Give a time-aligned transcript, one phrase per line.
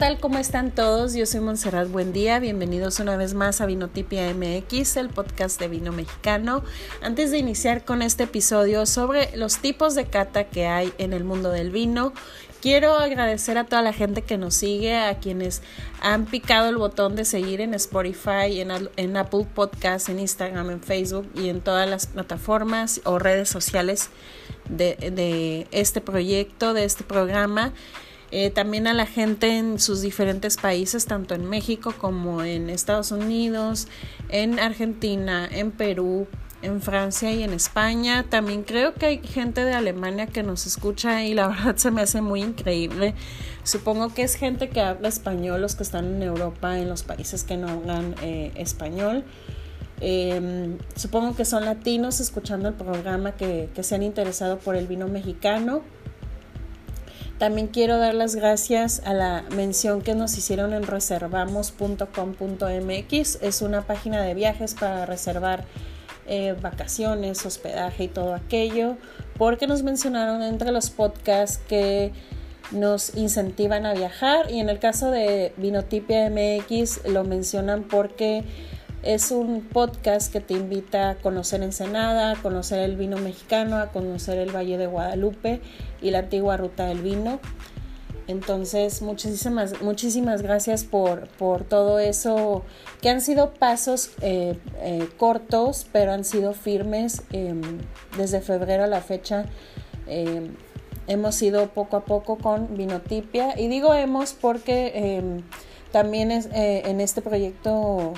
[0.00, 0.18] tal?
[0.18, 1.12] ¿Cómo están todos?
[1.12, 2.38] Yo soy Montserrat Buen día.
[2.38, 6.64] Bienvenidos una vez más a Vinotipia MX, el podcast de vino mexicano.
[7.02, 11.24] Antes de iniciar con este episodio sobre los tipos de cata que hay en el
[11.24, 12.14] mundo del vino,
[12.62, 15.60] quiero agradecer a toda la gente que nos sigue, a quienes
[16.00, 18.62] han picado el botón de seguir en Spotify,
[18.96, 24.08] en, Apple Podcasts, en Instagram, en Facebook y en todas las plataformas o redes sociales
[24.66, 27.74] de este proyecto, de este programa.
[28.32, 33.10] Eh, también a la gente en sus diferentes países, tanto en México como en Estados
[33.10, 33.88] Unidos,
[34.28, 36.28] en Argentina, en Perú,
[36.62, 38.24] en Francia y en España.
[38.28, 42.02] También creo que hay gente de Alemania que nos escucha y la verdad se me
[42.02, 43.14] hace muy increíble.
[43.64, 47.44] Supongo que es gente que habla español, los que están en Europa, en los países
[47.44, 49.24] que no hablan eh, español.
[50.02, 54.86] Em, supongo que son latinos escuchando el programa que, que se han interesado por el
[54.86, 55.82] vino mexicano.
[57.40, 63.38] También quiero dar las gracias a la mención que nos hicieron en reservamos.com.mx.
[63.40, 65.64] Es una página de viajes para reservar
[66.26, 68.98] eh, vacaciones, hospedaje y todo aquello,
[69.38, 72.12] porque nos mencionaron entre los podcasts que
[72.72, 78.44] nos incentivan a viajar y en el caso de Vinotipia MX lo mencionan porque
[79.02, 83.88] es un podcast que te invita a conocer Ensenada, a conocer el vino mexicano, a
[83.88, 85.60] conocer el Valle de Guadalupe
[86.02, 87.40] y la antigua ruta del vino.
[88.26, 92.62] Entonces, muchísimas, muchísimas gracias por, por todo eso,
[93.00, 97.22] que han sido pasos eh, eh, cortos, pero han sido firmes.
[97.32, 97.60] Em,
[98.16, 99.46] desde febrero a la fecha
[100.06, 100.54] em,
[101.08, 103.58] hemos ido poco a poco con Vinotipia.
[103.58, 105.42] Y digo hemos porque em,
[105.90, 108.14] también es, eh, en este proyecto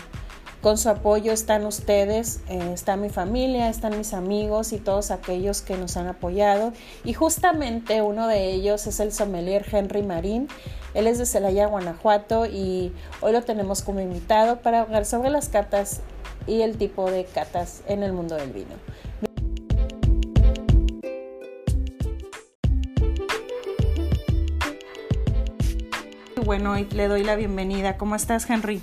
[0.62, 5.60] con su apoyo están ustedes, eh, está mi familia, están mis amigos y todos aquellos
[5.60, 6.72] que nos han apoyado.
[7.04, 10.46] Y justamente uno de ellos es el sommelier Henry Marín.
[10.94, 15.48] Él es de Celaya, Guanajuato y hoy lo tenemos como invitado para hablar sobre las
[15.48, 16.00] catas
[16.46, 18.76] y el tipo de catas en el mundo del vino.
[26.44, 27.96] Bueno, le doy la bienvenida.
[27.96, 28.80] ¿Cómo estás, Henry?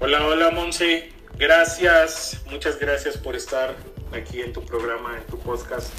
[0.00, 3.74] Hola, hola Monse, gracias, muchas gracias por estar
[4.12, 5.92] aquí en tu programa, en tu podcast.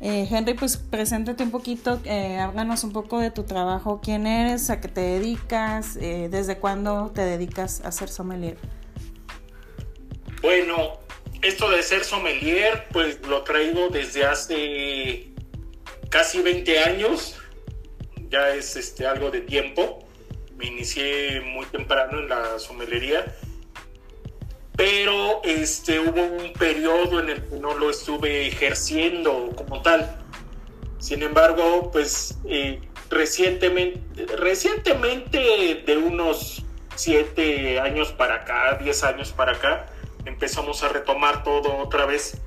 [0.00, 4.70] Eh, Henry, pues preséntate un poquito, eh, háblanos un poco de tu trabajo, quién eres,
[4.70, 8.56] a qué te dedicas, eh, desde cuándo te dedicas a ser sommelier.
[10.40, 11.00] Bueno,
[11.42, 15.28] esto de ser sommelier, pues lo traigo desde hace
[16.08, 17.36] casi 20 años,
[18.30, 20.03] ya es este, algo de tiempo
[20.56, 23.24] me inicié muy temprano en la somelería,
[24.76, 30.20] pero este, hubo un periodo en el que no lo estuve ejerciendo como tal.
[30.98, 36.64] Sin embargo, pues eh, recientemente, recientemente, de unos
[36.96, 39.86] siete años para acá, 10 años para acá,
[40.24, 42.40] empezamos a retomar todo otra vez.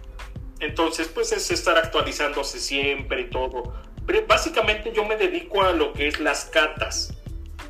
[0.60, 3.74] Entonces, pues es estar actualizándose siempre y todo.
[4.06, 7.14] Pero básicamente yo me dedico a lo que es las catas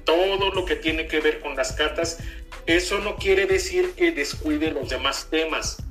[0.08, 2.20] todo lo que tiene que ver con las catas,
[2.66, 5.84] eso no quiere decir que descuide los demás temas,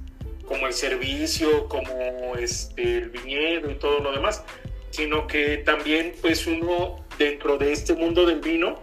[0.47, 4.43] como el servicio, como este, el viñedo y todo lo demás,
[4.89, 8.81] sino que también pues uno dentro de este mundo del vino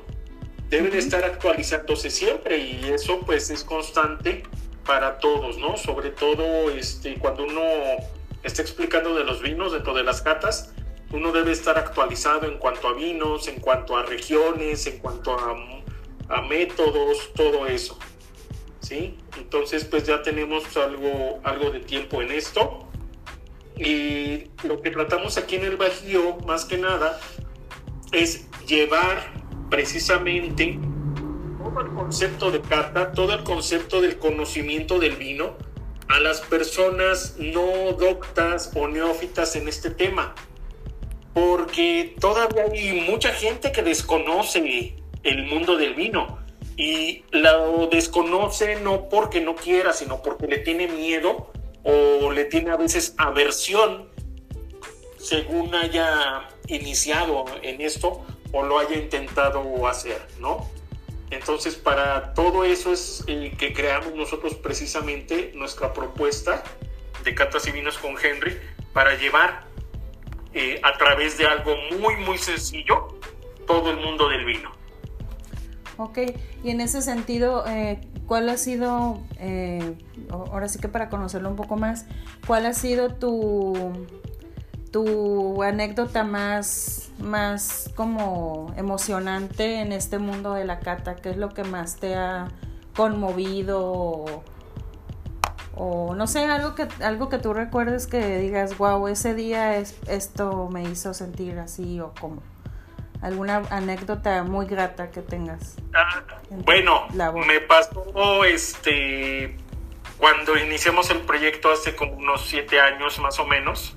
[0.69, 4.43] debe de estar actualizándose siempre y eso pues es constante
[4.85, 5.77] para todos, ¿no?
[5.77, 7.63] Sobre todo este, cuando uno
[8.43, 10.75] está explicando de los vinos dentro de las catas,
[11.13, 16.41] uno debe estar actualizado en cuanto a vinos, en cuanto a regiones, en cuanto a,
[16.49, 17.97] métodos, todo eso.
[18.79, 19.17] ¿Sí?
[19.37, 22.87] Entonces, pues ya tenemos algo, algo de tiempo en esto.
[23.77, 27.19] Y lo que tratamos aquí en el Bajío, más que nada,
[28.11, 29.31] es llevar
[29.69, 30.79] precisamente
[31.59, 35.55] todo el concepto de carta, todo el concepto del conocimiento del vino
[36.07, 40.33] a las personas no doctas o neófitas en este tema
[41.33, 46.39] porque todavía hay mucha gente que desconoce el mundo del vino
[46.77, 51.51] y lo desconoce no porque no quiera, sino porque le tiene miedo
[51.83, 54.09] o le tiene a veces aversión
[55.17, 60.69] según haya iniciado en esto o lo haya intentado hacer, ¿no?
[61.31, 66.63] Entonces, para todo eso es el que creamos nosotros precisamente nuestra propuesta
[67.23, 68.57] de Catas y Vinos con Henry
[68.93, 69.65] para llevar
[70.53, 73.19] eh, a través de algo muy, muy sencillo
[73.67, 74.71] todo el mundo del vino.
[75.97, 76.19] Ok,
[76.63, 79.95] y en ese sentido, eh, ¿cuál ha sido, eh,
[80.29, 82.05] ahora sí que para conocerlo un poco más,
[82.47, 84.07] cuál ha sido tu,
[84.91, 91.15] tu anécdota más más como emocionante en este mundo de la cata?
[91.15, 92.49] ¿Qué es lo que más te ha
[92.95, 94.43] conmovido
[95.77, 100.69] no sé, algo que, algo que tú recuerdes que digas, wow, ese día es, esto
[100.71, 102.43] me hizo sentir así o como
[103.21, 105.77] alguna anécdota muy grata que tengas.
[105.93, 107.07] Ah, bueno,
[107.47, 109.57] me pasó este
[110.17, 113.95] cuando iniciamos el proyecto hace como unos siete años más o menos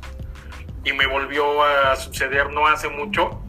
[0.84, 3.42] y me volvió a suceder no hace mucho.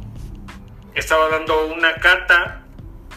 [0.95, 2.63] Estaba dando una cata,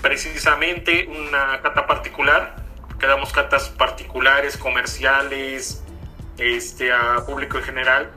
[0.03, 2.57] precisamente una cata particular,
[3.01, 5.83] que damos catas particulares, comerciales,
[6.39, 8.11] este, a público en general.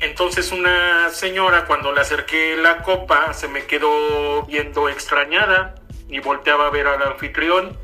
[0.00, 5.76] Entonces una señora cuando le acerqué la copa se me quedó viendo extrañada
[6.08, 7.78] y volteaba a ver al anfitrión.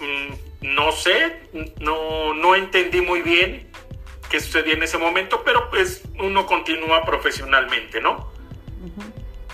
[0.00, 1.48] Mm, no sé,
[1.80, 3.70] no, no entendí muy bien
[4.30, 8.32] qué sucedía en ese momento, pero pues uno continúa profesionalmente, ¿no?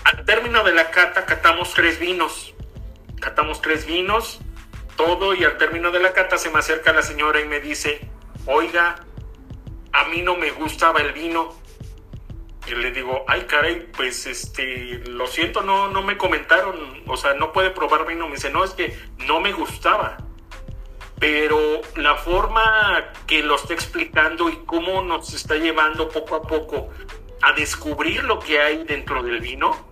[0.03, 2.53] Al término de la cata catamos tres vinos.
[3.19, 4.39] Catamos tres vinos,
[4.95, 8.07] todo, y al término de la cata se me acerca la señora y me dice,
[8.45, 9.05] oiga,
[9.91, 11.55] a mí no me gustaba el vino.
[12.65, 17.33] Y le digo, ay caray, pues este, lo siento, no, no me comentaron, o sea,
[17.33, 18.27] no puede probar vino.
[18.27, 18.97] Me dice, no, es que
[19.27, 20.17] no me gustaba.
[21.19, 26.89] Pero la forma que lo está explicando y cómo nos está llevando poco a poco
[27.41, 29.87] a descubrir lo que hay dentro del vino,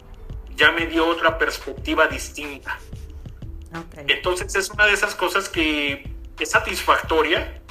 [0.56, 2.80] ya me dio otra perspectiva distinta.
[4.08, 7.62] Entonces es una de esas cosas que es satisfactoria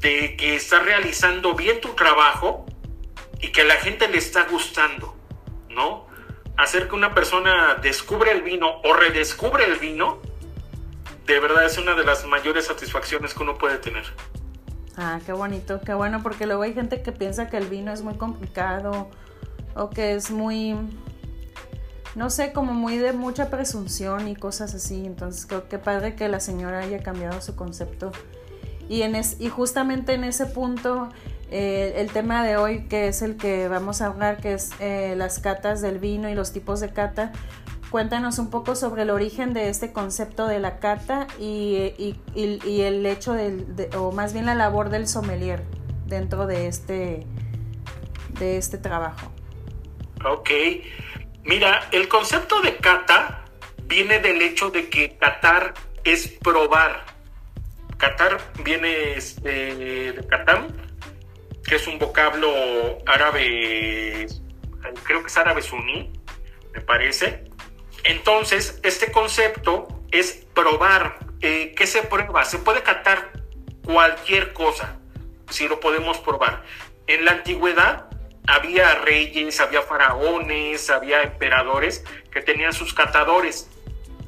[0.00, 2.66] de que estás realizando bien tu trabajo
[3.40, 5.16] y que a la gente le está gustando,
[5.70, 6.06] ¿no?
[6.56, 10.20] Hacer que una persona descubre el vino o redescubre el vino,
[11.26, 14.04] de verdad es una de las mayores satisfacciones que uno puede tener.
[14.96, 18.02] Ah, qué bonito, qué bueno, porque luego hay gente que piensa que el vino es
[18.02, 19.10] muy complicado
[19.74, 20.76] o que es muy,
[22.14, 25.04] no sé, como muy de mucha presunción y cosas así.
[25.04, 28.12] Entonces creo que padre que la señora haya cambiado su concepto
[28.88, 31.08] y, en y justamente en ese punto,
[31.50, 35.14] eh, el tema de hoy, que es el que vamos a hablar, que es eh,
[35.16, 37.32] las catas del vino y los tipos de cata,
[37.90, 41.92] cuéntanos un poco sobre el origen de este concepto de la cata y,
[42.34, 43.66] el hecho del,
[43.96, 45.62] o más bien la labor del sommelier
[46.06, 47.26] dentro de este,
[48.38, 49.30] de este trabajo.
[50.26, 50.50] Ok,
[51.44, 53.44] mira, el concepto de cata
[53.84, 55.74] viene del hecho de que catar
[56.04, 57.04] es probar,
[57.98, 60.68] Qatar viene este, de Qatam,
[61.66, 64.26] que es un vocablo árabe,
[65.04, 66.12] creo que es árabe suní,
[66.72, 67.44] me parece.
[68.04, 71.18] Entonces, este concepto es probar.
[71.40, 72.44] Eh, ¿Qué se prueba?
[72.44, 73.32] Se puede catar
[73.84, 74.98] cualquier cosa,
[75.48, 76.64] si lo podemos probar.
[77.06, 78.08] En la antigüedad
[78.46, 83.68] había reyes, había faraones, había emperadores que tenían sus catadores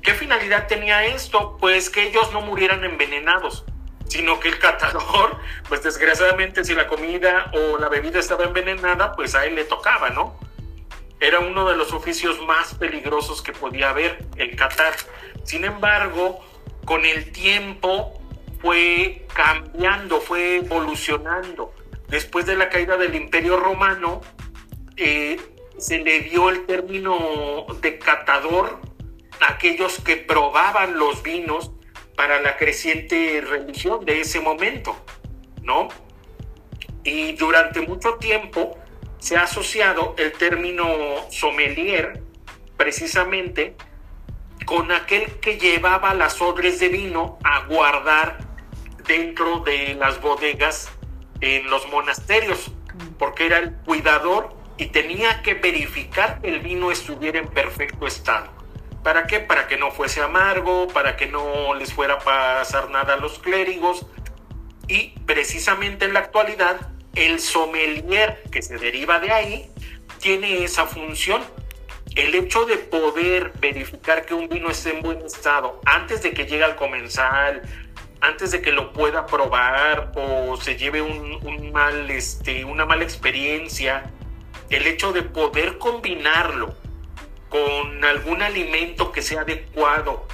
[0.07, 1.57] ¿Qué finalidad tenía esto?
[1.59, 3.65] Pues que ellos no murieran envenenados,
[4.07, 5.37] sino que el catador,
[5.69, 10.11] pues desgraciadamente si la comida o la bebida estaba envenenada, pues a él le tocaba,
[10.11, 10.39] ¿no?
[11.19, 14.95] Era uno de los oficios más peligrosos que podía haber, el catar.
[15.43, 16.39] Sin embargo,
[16.85, 18.13] con el tiempo
[18.63, 21.75] fue cambiando, fue evolucionando.
[22.09, 24.21] Después de la caída del Imperio Romano,
[24.97, 25.39] eh,
[25.79, 28.81] se le dio el término de catador
[29.41, 31.73] aquellos que probaban los vinos
[32.17, 34.97] para la creciente religión de ese momento,
[35.63, 35.89] ¿no?
[37.05, 38.79] Y durante mucho tiempo
[39.19, 40.87] se ha asociado el término
[41.31, 42.23] sommelier
[42.77, 43.77] precisamente
[44.65, 48.39] con aquel que llevaba las odres de vino a guardar
[49.07, 50.91] dentro de las bodegas
[51.55, 52.73] en los monasterios,
[53.19, 58.51] porque era el cuidador y tenía que verificar que el vino estuviera en perfecto estado.
[59.03, 59.41] ¿Para qué?
[59.41, 63.39] Para que no fuese amargo, para que no les fuera a pasar nada a los
[63.39, 64.05] clérigos.
[64.89, 69.71] Y precisamente en la actualidad, el sommelier que se deriva de ahí
[70.21, 71.43] tiene esa función.
[72.15, 76.47] El hecho de poder verificar que un vino esté en buen estado antes de que
[76.47, 77.63] llegue al comensal,
[78.21, 84.11] antes de que lo pueda probar o se lleve un, mal, este, una mala experiencia,
[84.71, 86.75] el hecho de poder combinarlo
[87.49, 90.27] con algún alimento que sea adecuado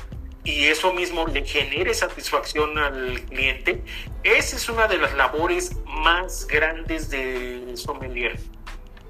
[0.44, 3.84] y eso mismo le genere satisfacción al cliente,
[4.24, 8.38] esa es una de las labores más grandes del sommelier.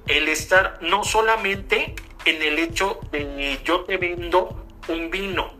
[0.07, 5.55] El estar no solamente en el hecho de yo te vendo un vino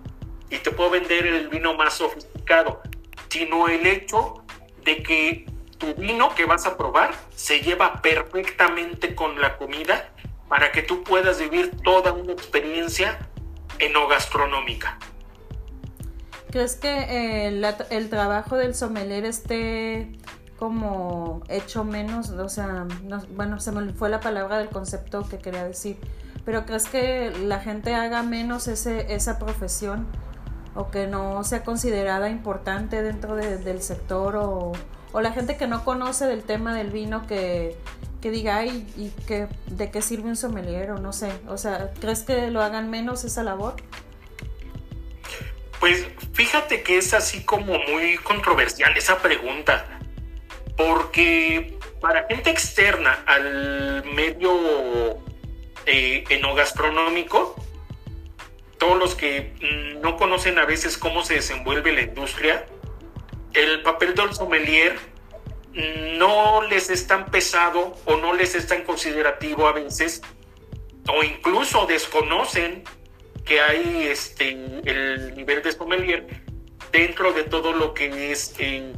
[0.51, 2.83] y te puedo vender el vino más sofisticado,
[3.33, 4.45] sino el hecho
[4.85, 5.47] de que
[5.79, 10.11] tu vino que vas a probar se lleva perfectamente con la comida
[10.51, 13.19] para que tú puedas vivir toda una experiencia
[13.79, 14.99] enogastronómica.
[16.51, 20.13] ¿Crees que eh, el trabajo del sommelier esté
[20.59, 22.29] como hecho menos?
[22.29, 22.87] O sea,
[23.31, 25.97] bueno, se me fue la palabra del concepto que quería decir.
[26.45, 30.07] Pero ¿crees que la gente haga menos ese, esa profesión
[30.75, 34.73] o que no sea considerada importante dentro del sector o,
[35.13, 37.77] o, la gente que no conoce del tema del vino que,
[38.21, 41.33] que diga, ¿y que, de qué sirve un sommelier o no sé?
[41.49, 43.75] O sea, ¿crees que lo hagan menos esa labor?
[45.81, 49.85] Pues fíjate que es así como muy controversial esa pregunta,
[50.77, 55.19] porque para gente externa al medio
[55.87, 57.57] eh, enogastronómico,
[58.83, 62.67] todos los que mm, no conocen a veces cómo se desenvuelve la industria,
[63.53, 64.99] el papel del sommelier
[66.19, 70.21] no les es tan pesado o no les es tan considerativo a veces,
[71.09, 72.83] o incluso desconocen
[73.45, 76.27] que hay este, el nivel de sommelier
[76.91, 78.93] dentro de todo lo que es eh,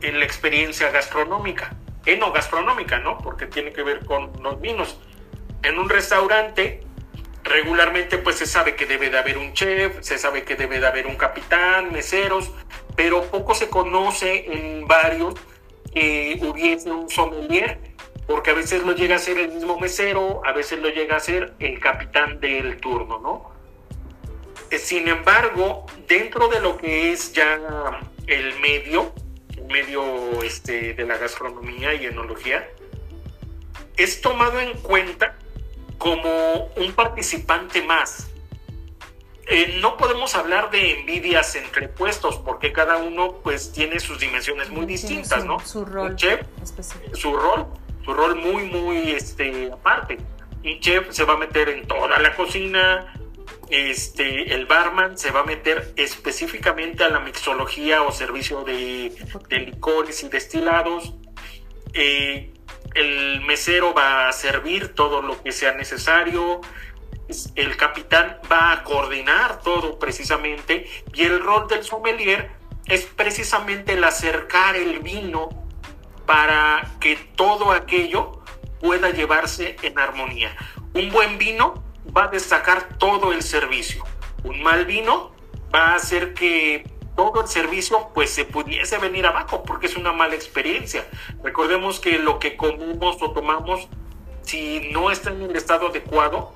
[0.00, 1.76] en la experiencia gastronómica,
[2.06, 3.18] enogastronómica, ¿no?
[3.18, 4.98] Porque tiene que ver con los vinos.
[5.62, 6.85] En un restaurante,
[7.46, 10.86] regularmente pues se sabe que debe de haber un chef, se sabe que debe de
[10.86, 12.50] haber un capitán, meseros,
[12.94, 15.34] pero poco se conoce en varios
[15.92, 17.78] que hubiese un sommelier,
[18.26, 21.20] porque a veces lo llega a ser el mismo mesero, a veces lo llega a
[21.20, 23.50] ser el capitán del turno, ¿no?
[24.70, 29.14] Eh, sin embargo, dentro de lo que es ya el medio,
[29.68, 32.68] medio este, de la gastronomía y enología,
[33.96, 35.38] es tomado en cuenta
[35.98, 38.28] como un participante más.
[39.48, 44.70] Eh, no podemos hablar de envidias entre puestos porque cada uno pues tiene sus dimensiones
[44.70, 45.60] muy distintas, ¿no?
[45.60, 46.16] Su rol.
[46.16, 46.40] chef,
[47.12, 47.66] su rol,
[48.04, 50.18] su rol muy, muy este, aparte.
[50.64, 53.14] Un chef se va a meter en toda la cocina,
[53.70, 59.12] este, el barman se va a meter específicamente a la mixología o servicio de,
[59.50, 61.14] licores y destilados.
[61.92, 62.52] Eh,
[62.96, 66.60] el mesero va a servir todo lo que sea necesario,
[67.54, 72.50] el capitán va a coordinar todo precisamente y el rol del sommelier
[72.86, 75.48] es precisamente el acercar el vino
[76.24, 78.42] para que todo aquello
[78.80, 80.56] pueda llevarse en armonía.
[80.94, 81.82] Un buen vino
[82.16, 84.04] va a destacar todo el servicio.
[84.44, 85.34] Un mal vino
[85.74, 86.84] va a hacer que
[87.16, 91.04] todo el servicio pues se pudiese venir abajo porque es una mala experiencia.
[91.42, 93.88] Recordemos que lo que comemos o tomamos,
[94.42, 96.52] si no está en el estado adecuado,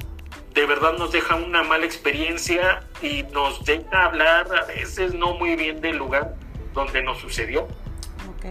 [0.55, 5.57] de verdad nos deja una mala experiencia y nos deja hablar a veces no muy
[5.57, 6.35] bien del lugar
[6.75, 7.63] donde nos sucedió.
[7.63, 8.47] Ok.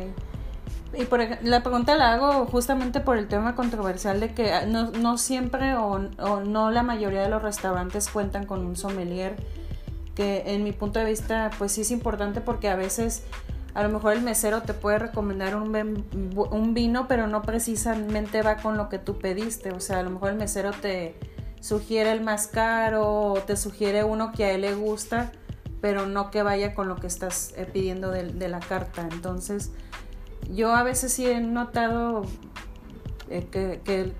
[0.94, 5.20] Y por, la pregunta la hago justamente por el tema controversial de que no, no
[5.20, 9.36] siempre o, o no la mayoría de los restaurantes cuentan con un sommelier
[10.20, 13.24] que en mi punto de vista pues sí es importante porque a veces
[13.74, 18.76] a lo mejor el mesero te puede recomendar un, vino pero no precisamente va con
[18.76, 21.16] lo que tú pediste, o sea, a lo mejor el mesero te
[21.62, 25.32] sugiere el más caro o te sugiere uno que a él le gusta
[25.80, 29.08] pero no que vaya con lo que estás eh, pidiendo de, la carta.
[29.10, 29.72] Entonces,
[30.52, 32.26] yo a veces sí he notado
[33.30, 33.48] eh,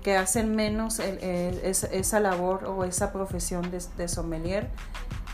[0.02, 4.70] que, hacen menos esa labor o esa profesión de sommelier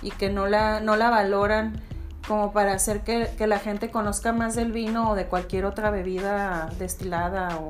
[0.02, 1.80] y que no la, no la valoran
[2.26, 6.70] como para hacer que, la gente conozca más del vino o de cualquier otra bebida
[6.78, 7.60] destilada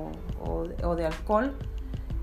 [0.40, 1.54] o, de alcohol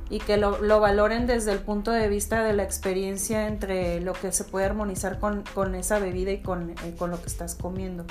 [0.10, 4.32] y que lo, valoren desde el punto de vista de la experiencia entre lo que
[4.32, 8.06] se puede armonizar con, esa bebida y con, eh, con, lo que estás comiendo.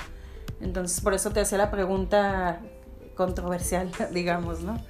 [0.61, 2.61] Entonces, por eso te hacía la pregunta
[3.15, 4.79] controversial, digamos, ¿no?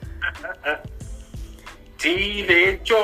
[1.98, 2.96] Sí, de hecho,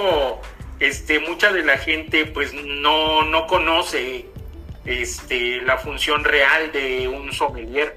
[0.80, 4.26] este, mucha de la gente pues no, no conoce
[4.86, 7.96] este, la función real de un sommelier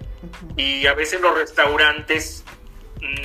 [0.57, 2.45] y a veces los restaurantes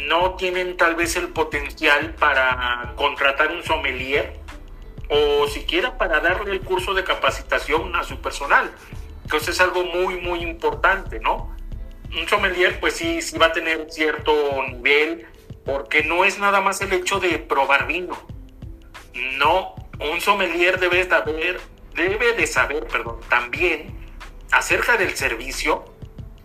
[0.05, 4.39] no tienen tal vez el potencial para contratar un sommelier
[5.09, 8.71] o siquiera para darle el curso de capacitación a su personal.
[9.23, 11.55] Entonces es algo muy, muy importante, ¿no?
[12.17, 14.33] Un sommelier pues sí, sí va a tener cierto
[14.67, 15.27] nivel
[15.65, 18.36] porque no es nada más el hecho de probar vino
[19.37, 21.59] no, un sommelier debe saber,
[21.95, 23.95] debe de saber, perdón, también
[24.51, 25.85] acerca del servicio,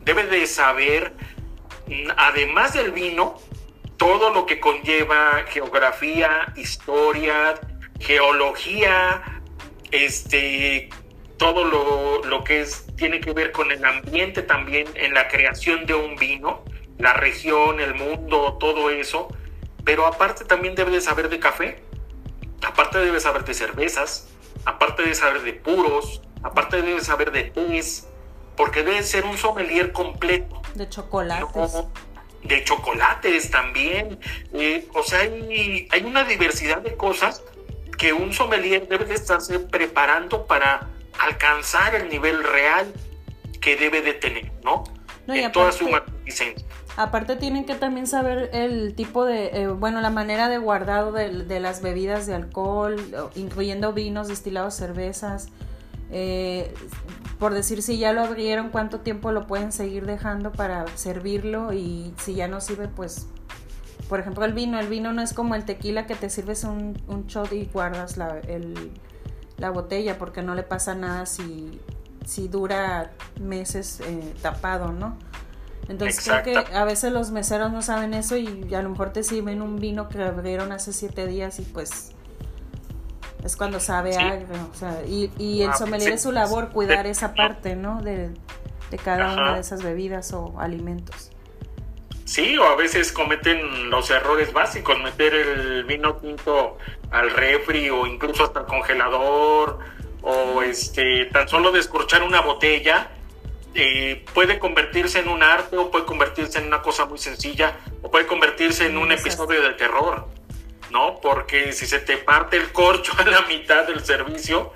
[0.00, 1.12] debe de saber,
[1.87, 3.37] mm, además del vino,
[3.97, 7.55] todo lo que conlleva geografía, historia,
[8.00, 9.23] geología,
[9.93, 10.88] este,
[11.37, 15.87] todo lo, lo, que es, tiene que ver con el ambiente también en la creación
[15.87, 16.64] de un vino,
[16.99, 19.29] la región, el mundo, todo eso.
[19.85, 21.83] Pero aparte también debe de saber de café,
[22.66, 24.28] aparte debe saber de cervezas,
[24.64, 28.09] aparte debe saber de puros, aparte debe saber de tés,
[28.57, 30.62] porque debe ser un sommelier completo.
[30.75, 31.73] De chocolates.
[32.42, 34.19] de chocolates también.
[34.52, 37.42] Eh, o sea, hay, hay, una diversidad de cosas
[37.99, 40.88] que un sommelier debe de estarse preparando para
[41.21, 42.92] alcanzar el nivel real
[43.61, 44.85] que debe de tener, ¿no?
[45.28, 46.66] en toda su magnificencia.
[46.97, 51.61] Aparte tienen que también saber el tipo de, eh, bueno, la manera de guardado de,
[51.61, 52.97] las bebidas de alcohol,
[53.35, 55.49] incluyendo vinos, destilados, cervezas.
[56.11, 56.75] Eh,
[57.39, 62.13] por decir si ya lo abrieron, cuánto tiempo lo pueden seguir dejando para servirlo y
[62.19, 63.27] si ya no sirve, pues,
[64.11, 64.79] por ejemplo, el vino.
[64.79, 68.19] El vino no es como el tequila que te sirves un, un shot y guardas
[68.19, 68.43] la,
[69.57, 71.81] la botella porque no le pasa nada si,
[72.27, 75.17] si dura meses eh, tapado, ¿no?
[75.89, 79.23] Entonces creo que a veces los meseros no saben eso y a lo mejor te
[79.23, 82.12] sirven un vino que abrieron hace siete días y pues
[83.45, 84.55] es cuando sabe algo.
[84.71, 88.01] O sea, y, y el ah, sommelier es su labor cuidar esa parte, ¿no?
[88.01, 88.31] De,
[88.91, 91.31] de cada una de esas bebidas o alimentos.
[92.25, 96.79] Sí, o a veces cometen los errores básicos, meter el vino tinto
[97.11, 99.81] al refri o incluso hasta el congelador
[100.23, 103.11] o este tan solo descorchar una botella
[103.75, 108.11] eh, puede convertirse en un arte o puede convertirse en una cosa muy sencilla o
[108.11, 110.29] puede convertirse en un episodio de terror.
[110.93, 111.19] ¿no?
[111.21, 114.73] Porque si se te parte el corcho a la mitad del servicio,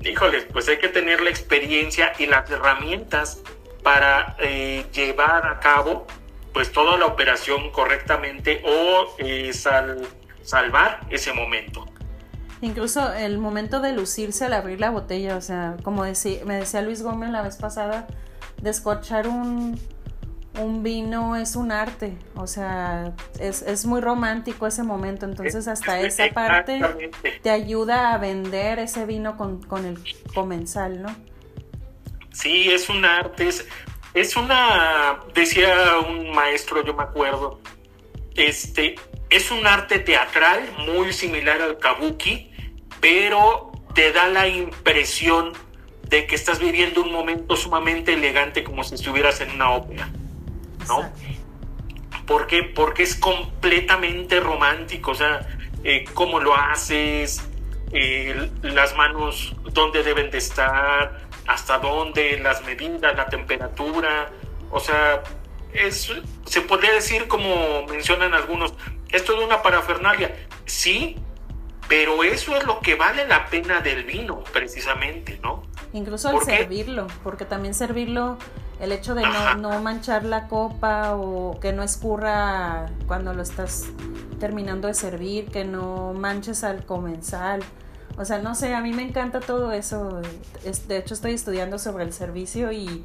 [0.00, 3.42] híjoles, pues hay que tener la experiencia y las herramientas
[3.82, 6.06] para eh, llevar a cabo
[6.52, 11.84] pues toda la operación correctamente o eh, salvar ese momento.
[12.62, 16.80] Incluso el momento de lucirse al abrir la botella, o sea, como decía, me decía
[16.80, 18.06] Luis Gómez la vez pasada,
[18.66, 19.78] descorchar un,
[20.58, 26.28] un vino es un arte, o sea, es, muy romántico ese momento, entonces hasta esa
[26.30, 26.80] parte
[27.42, 29.98] te ayuda a vender ese vino con, el
[30.34, 31.14] comensal, ¿no?
[32.32, 33.48] Sí, es un arte,
[34.14, 37.60] es, una, decía un maestro, yo me acuerdo,
[38.34, 38.96] este,
[39.30, 42.50] es un arte teatral muy similar al kabuki,
[43.00, 45.52] pero te da la impresión
[46.08, 50.08] de que estás viviendo un momento sumamente elegante como si estuvieras en una ópera.
[50.86, 51.10] ¿no?
[52.26, 55.46] Porque, porque es completamente romántico, o sea,
[55.84, 57.42] eh, cómo lo haces,
[57.92, 64.30] eh, las manos, dónde deben de estar, hasta dónde, las medidas, la temperatura,
[64.70, 65.22] o sea,
[65.72, 66.12] es,
[66.44, 68.74] se podría decir como mencionan algunos,
[69.10, 71.16] esto es una parafernalia, sí,
[71.88, 75.62] pero eso es lo que vale la pena del vino, precisamente, ¿no?
[75.92, 78.38] Incluso al servirlo, porque también servirlo
[78.80, 79.22] el hecho de
[79.58, 83.86] no, manchar la copa o que no escurra cuando lo estás
[84.38, 87.62] terminando de servir, que no manches al comensal.
[88.18, 90.20] O sea, no sé, a mí me encanta todo eso.
[90.88, 93.04] de hecho, estoy estudiando sobre el servicio y,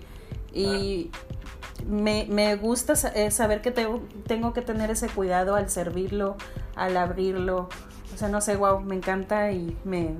[1.87, 6.35] me, gusta eh, saber que tengo, tengo que tener ese cuidado al servirlo,
[6.75, 7.69] al abrirlo.
[8.13, 10.15] O sea, no sé, wow, me encanta y me,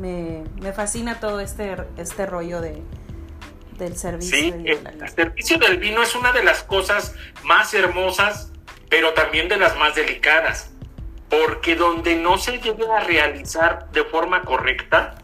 [0.00, 2.82] me, me fascina todo este, este rollo de,
[3.78, 4.36] del servicio.
[4.36, 8.52] Sí, el servicio del vino es una de las cosas más hermosas,
[8.88, 10.70] pero también de las más delicadas,
[11.28, 15.16] porque donde no se llegue a realizar de forma correcta,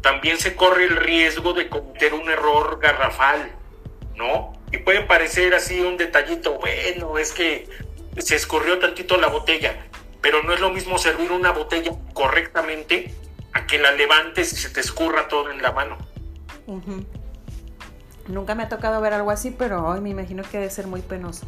[0.00, 3.52] también se corre el riesgo de cometer un error garrafal,
[4.16, 4.52] ¿no?
[4.72, 7.68] Y puede parecer así un detallito, bueno, es que
[8.18, 9.86] se escurrió tantito la botella,
[10.20, 13.14] pero no es lo mismo servir una botella correctamente
[13.52, 15.98] a que la levantes y se te escurra todo en la mano.
[18.28, 21.00] Nunca me ha tocado ver algo así, pero hoy me imagino que debe ser muy
[21.00, 21.46] penoso.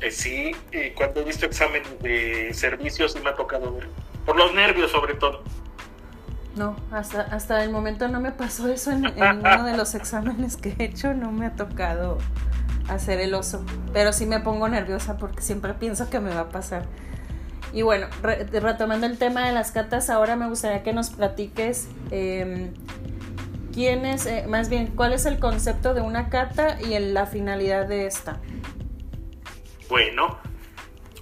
[0.00, 0.54] Eh, sí,
[0.94, 3.88] cuando he visto exámenes de servicios sí me ha tocado ver.
[4.24, 5.42] Por los nervios sobre todo.
[6.54, 10.74] No, hasta, hasta el momento no me pasó eso en, uno de los exámenes que
[10.78, 12.18] he hecho, no me ha tocado
[12.88, 13.64] hacer el oso.
[13.92, 16.86] Pero sí me pongo nerviosa porque siempre pienso que me va a pasar.
[17.72, 22.72] Y bueno, retomando el tema de las catas, ahora me gustaría que nos platiques eh,
[23.74, 28.06] quién es, más bien, cuál es el concepto de una cata y la finalidad de
[28.06, 28.40] esta.
[29.88, 30.38] Bueno,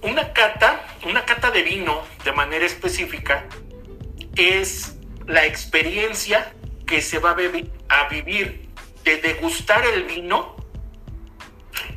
[0.01, 3.45] una cata, una cata de vino de manera específica
[4.35, 6.53] es la experiencia
[6.85, 7.35] que se va a,
[7.89, 8.69] a vivir
[9.03, 10.54] de degustar el vino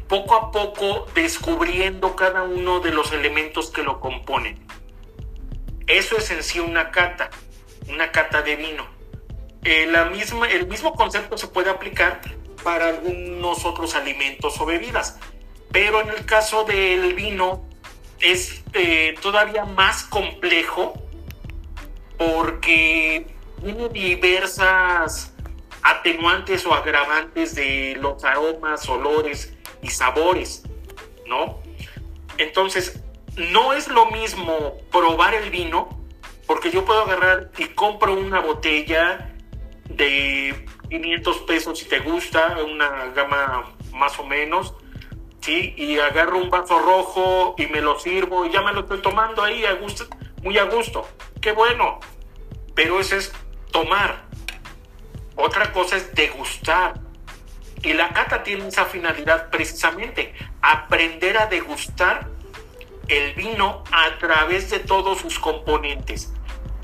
[0.08, 4.58] poco a poco descubriendo cada uno de los elementos que lo componen.
[5.86, 7.30] Eso es en sí una cata,
[7.88, 8.86] una cata de vino.
[9.64, 12.20] Eh, la misma, el mismo concepto se puede aplicar
[12.62, 15.18] para algunos otros alimentos o bebidas,
[15.70, 17.64] pero en el caso del vino
[18.20, 20.94] es eh, todavía más complejo
[22.16, 23.26] porque
[23.62, 25.34] tiene diversas
[25.82, 30.64] atenuantes o agravantes de los aromas, olores y sabores,
[31.26, 31.60] ¿no?
[32.38, 33.02] Entonces,
[33.36, 35.88] no es lo mismo probar el vino,
[36.46, 39.34] porque yo puedo agarrar y compro una botella
[39.88, 44.74] de 500 pesos si te gusta, una gama más o menos,
[45.40, 45.74] ¿sí?
[45.76, 49.42] Y agarro un vaso rojo y me lo sirvo y ya me lo estoy tomando
[49.42, 50.06] ahí a gusto,
[50.42, 51.06] muy a gusto.
[51.40, 52.00] Qué bueno.
[52.74, 53.32] Pero eso es
[53.72, 54.24] tomar.
[55.34, 57.00] Otra cosa es degustar.
[57.82, 62.28] Y la cata tiene esa finalidad precisamente, aprender a degustar
[63.08, 66.32] el vino a través de todos sus componentes.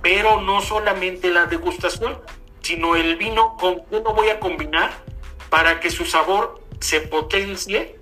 [0.02, 2.18] Pero no solamente la degustación,
[2.60, 4.90] sino el vino con qué lo voy a combinar
[5.50, 7.98] para que su sabor se potencie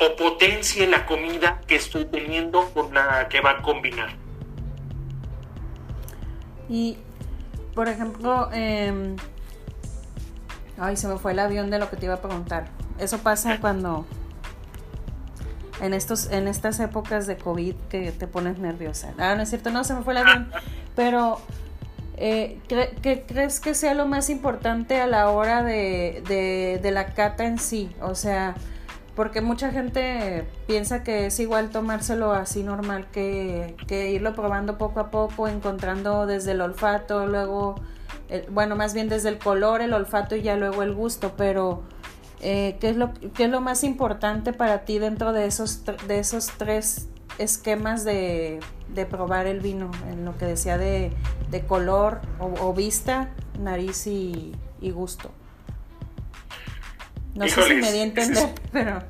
[0.00, 4.10] o potencie la comida que estoy teniendo con la que va a combinar.
[6.68, 6.98] Y,
[7.74, 9.16] por ejemplo, em,
[10.78, 12.68] ay, se me fue el avión de lo que te iba a preguntar.
[12.98, 14.06] Eso pasa cuando
[15.80, 19.12] en estos en estas épocas de COVID que te pones nerviosa.
[19.18, 20.50] Ah, no es cierto, no se me fue el avión,
[20.94, 21.40] pero
[22.16, 26.22] eh, ¿qué crees que sea lo más importante a la hora de,
[26.82, 27.90] de, la cata en sí?
[28.00, 28.54] O sea,
[29.14, 35.00] porque mucha gente piensa que es igual tomárselo así normal que, que irlo probando poco
[35.00, 37.74] a poco, encontrando desde el olfato, luego,
[38.50, 41.84] bueno, más bien desde el color, el olfato y ya luego el gusto, pero
[42.40, 46.18] eh, ¿qué, es lo, ¿qué es lo más importante para ti dentro de esos, de
[46.18, 47.08] esos tres
[47.38, 48.60] esquemas de,
[49.10, 51.12] probar el vino, en lo que decía de,
[51.66, 55.32] color o, vista, nariz y, gusto.
[57.34, 59.02] No sé si me di a entender, pero...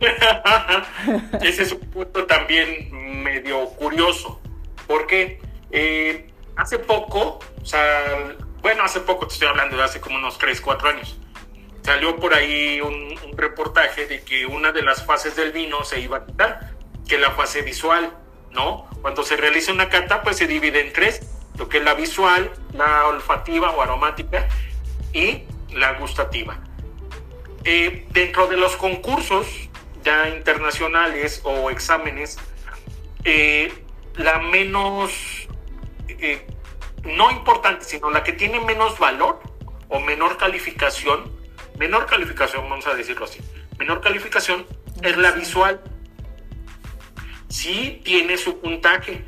[1.42, 4.40] ese es un punto también medio curioso,
[4.86, 7.80] porque eh, hace poco, o sea,
[8.64, 11.18] bueno, hace poco te estoy hablando de hace como unos 3, 4 años,
[11.82, 16.18] salió por ahí un, reportaje de que una de las fases del vino se iba
[16.18, 16.72] a quitar
[17.06, 18.16] que la fase visual,
[18.52, 18.88] ¿no?
[19.02, 21.20] Cuando se realiza una cata, pues se divide en tres,
[21.58, 24.48] lo que es la visual, la olfativa o aromática
[25.12, 25.42] y
[25.74, 26.58] la gustativa.
[27.64, 29.46] Eh, dentro de los concursos
[30.02, 32.38] ya internacionales o exámenes,
[33.24, 33.74] eh,
[34.16, 35.12] la menos,
[36.08, 36.46] eh,
[37.04, 39.40] no importante, sino la que tiene menos valor
[39.88, 41.30] o menor calificación,
[41.78, 43.40] menor calificación, vamos a decirlo así,
[43.78, 44.66] menor calificación
[45.02, 45.80] es la visual
[47.54, 49.24] sí tiene su puntaje,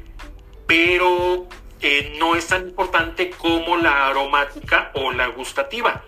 [0.67, 1.47] pero
[1.81, 6.05] eh, no es tan importante como la aromática o la gustativa.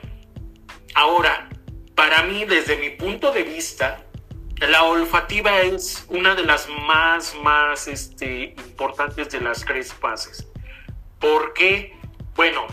[0.95, 1.49] Ahora,
[1.95, 4.03] para mí, desde mi punto de vista,
[4.59, 10.49] la olfativa es una de las más, más este, importantes de las tres fases.
[11.21, 11.97] Porque,
[12.35, 12.67] bueno,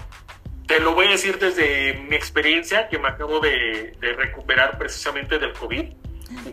[0.67, 5.39] te lo voy a decir desde mi experiencia, que me acabo de, de recuperar precisamente
[5.39, 5.93] del COVID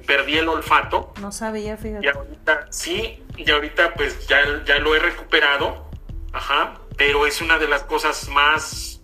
[0.07, 1.13] perdí el olfato.
[1.21, 2.07] No sabía, fíjate.
[2.07, 5.91] Y ahorita, sí, y ahorita pues ya, ya lo he recuperado,
[6.33, 9.01] ajá, pero es una de las cosas más,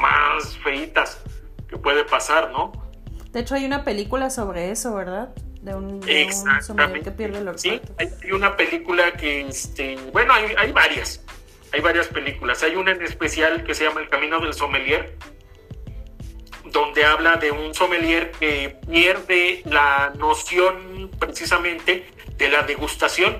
[0.00, 1.22] más feitas
[1.68, 2.72] que puede pasar, ¿no?
[3.30, 5.34] De hecho hay una película sobre eso, ¿verdad?
[5.62, 6.28] De un, de
[7.04, 7.58] que pierde el olfato.
[7.58, 11.24] Sí, hay, una película que, este, bueno, hay, hay varias,
[11.72, 12.62] hay varias películas.
[12.62, 15.16] Hay una en especial que se llama El Camino del Sommelier,
[16.70, 22.06] donde habla de un sommelier que pierde la noción precisamente
[22.36, 23.38] de la degustación.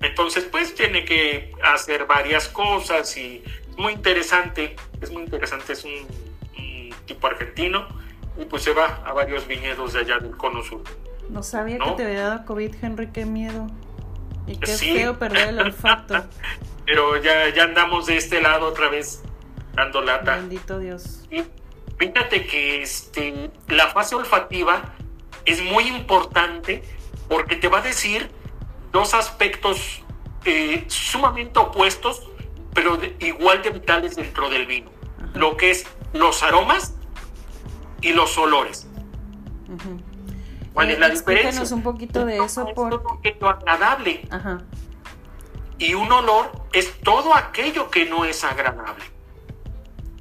[0.00, 5.84] Entonces, pues tiene que hacer varias cosas y es muy interesante, es muy interesante, es
[5.84, 6.24] un,
[7.06, 7.86] tipo argentino
[8.38, 10.82] y pues se va a varios viñedos de allá del cono sur.
[11.28, 13.66] No sabía que te había dado COVID, Henry, qué miedo.
[14.46, 16.24] Y qué feo perder el olfato.
[16.86, 19.22] Pero ya, ya andamos de este lado otra vez
[19.74, 20.36] dando lata.
[20.36, 21.24] Bendito Dios.
[21.98, 24.94] Fíjate que este, la fase olfativa
[25.44, 26.82] es muy importante
[27.28, 28.30] porque te va a decir
[28.92, 30.02] dos aspectos
[30.44, 32.28] eh, sumamente opuestos,
[32.74, 34.90] pero igual de vitales dentro del vino.
[35.34, 36.94] Lo que es los aromas
[38.00, 38.86] y los olores.
[40.72, 41.74] ¿Cuál es la diferencia?
[41.74, 42.66] un poquito de eso.
[42.74, 43.36] Porque...
[43.40, 44.28] lo agradable.
[45.84, 49.04] Y un olor es todo aquello que no es agradable.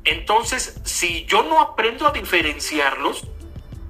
[0.04, 3.24] Entonces, si yo no aprendo a diferenciarlos,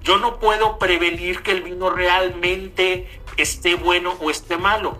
[0.03, 4.99] yo no puedo prevenir que el vino realmente esté bueno o esté malo,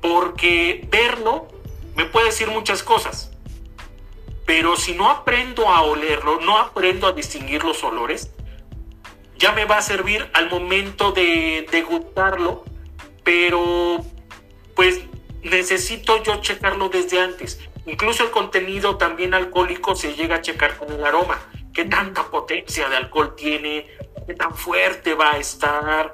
[0.00, 1.46] porque verlo
[1.94, 3.30] me puede decir muchas cosas.
[4.44, 8.32] Pero si no aprendo a olerlo, no aprendo a distinguir los olores,
[9.36, 12.64] ya me va a servir al momento de degustarlo,
[13.22, 14.04] pero
[14.74, 15.07] pues
[15.42, 20.92] necesito yo checarlo desde antes Incluso el contenido también alcohólico se llega a checar con
[20.92, 21.38] el aroma.
[21.72, 23.86] ¿Qué tanta potencia de alcohol tiene?
[24.26, 26.12] ¿Qué tan fuerte va a estar?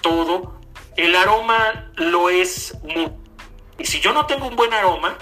[0.00, 0.60] Todo.
[0.96, 2.78] El aroma lo es
[3.78, 5.18] Y si yo no tengo un buen aroma,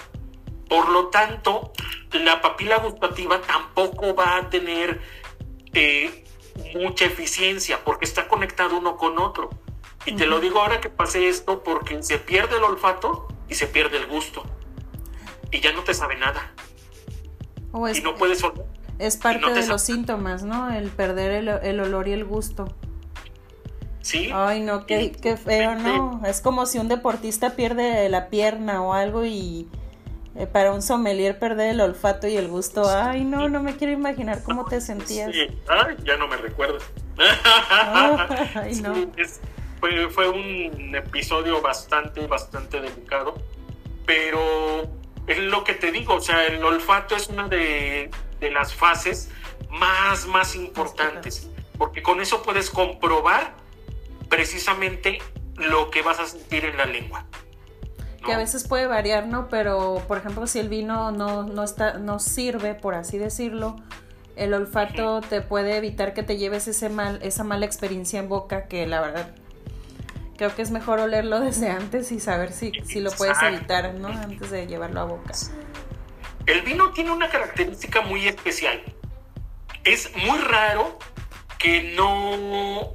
[0.68, 1.72] por lo tanto,
[2.12, 5.00] la papila gustativa tampoco va a tener
[5.72, 6.24] eh,
[6.74, 9.48] mucha eficiencia porque está conectado uno con otro.
[10.04, 13.66] Y te lo digo ahora que pase esto porque se pierde el olfato y se
[13.66, 14.44] pierde el gusto.
[15.50, 16.52] Y ya no te sabe nada.
[17.94, 18.42] y no puedes
[18.98, 20.72] Es parte de los síntomas, ¿no?
[20.72, 22.74] El perder el, olor y el gusto.
[24.00, 24.30] Sí.
[24.32, 26.22] Ay, no, qué, qué feo, ¿no?
[26.26, 29.68] Es como si un deportista pierde la pierna o algo y
[30.38, 32.87] eh, para un sommelier perder el olfato y el gusto.
[32.88, 35.32] Ay, no, no me quiero imaginar cómo te sentías.
[35.32, 35.46] Sí.
[35.68, 36.78] Ay, ya no me recuerdo.
[38.54, 38.94] Ay, no.
[39.87, 43.35] Fue, fue un episodio bastante, bastante delicado,
[44.05, 44.85] pero
[45.27, 49.31] es lo que te digo, o sea, el olfato es una de, de las fases
[49.70, 53.55] más, más importantes, porque con eso puedes comprobar
[54.29, 55.18] precisamente
[55.55, 57.27] lo que vas a sentir en la lengua
[58.25, 59.46] que a veces puede variar, ¿no?
[59.49, 63.77] Pero, por ejemplo, si el vino no, no, está, no sirve, por así decirlo,
[64.35, 68.66] el olfato te puede evitar que te lleves ese mal, esa mala experiencia en boca,
[68.66, 69.31] que la verdad
[70.37, 74.09] creo que es mejor olerlo desde antes y saber si, si lo puedes evitar, ¿no?
[74.09, 75.33] Antes de llevarlo a boca.
[76.46, 78.83] El vino tiene una característica muy especial.
[79.85, 80.99] Es muy raro
[81.59, 82.94] que no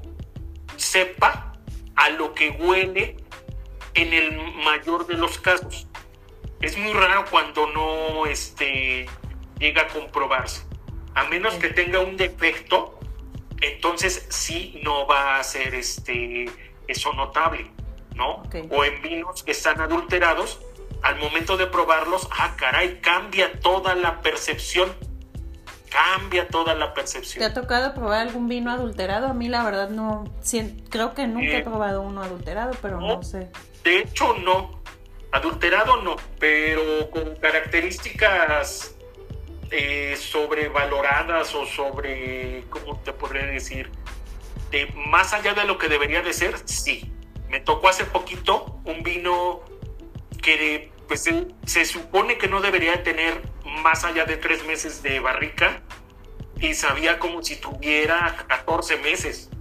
[0.77, 1.53] sepa
[1.95, 3.17] a lo que huele
[3.93, 5.87] en el mayor de los casos.
[6.61, 9.07] Es muy raro cuando no este,
[9.59, 10.63] llega a comprobarse.
[11.13, 12.99] A menos que tenga un defecto,
[13.61, 16.45] entonces sí no va a ser este,
[16.91, 17.71] eso notable,
[18.15, 18.43] ¿no?
[18.69, 20.59] O en vinos que están adulterados,
[21.01, 24.93] al momento de probarlos, ah, caray, cambia toda la percepción.
[25.89, 27.39] Cambia toda la percepción.
[27.39, 29.27] ¿Te ha tocado probar algún vino adulterado?
[29.27, 30.23] A mí la verdad no,
[30.89, 33.49] creo que nunca he eh, probado uno adulterado, pero no sé.
[33.83, 34.79] De hecho, no.
[35.33, 38.95] Adulterado no, pero con características
[39.69, 43.89] eh, sobrevaloradas o sobre, ¿cómo te podría decir?
[44.71, 47.13] De más allá de lo que debería de ser, sí.
[47.49, 49.61] Me tocó hace poquito un vino
[50.41, 51.29] que pues,
[51.65, 53.41] se supone que no debería tener
[53.83, 55.81] más allá de tres meses de barrica
[56.59, 59.51] y sabía como si tuviera 14 meses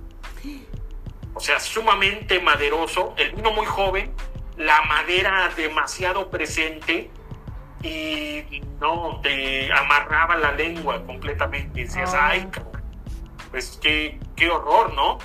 [1.34, 4.12] o sea, sumamente maderoso, el vino muy joven,
[4.56, 7.10] la madera demasiado presente
[7.82, 11.84] y no, te amarraba la lengua completamente.
[11.84, 12.28] Decías, ah.
[12.28, 12.48] ay,
[13.50, 15.18] pues qué, qué horror, ¿no?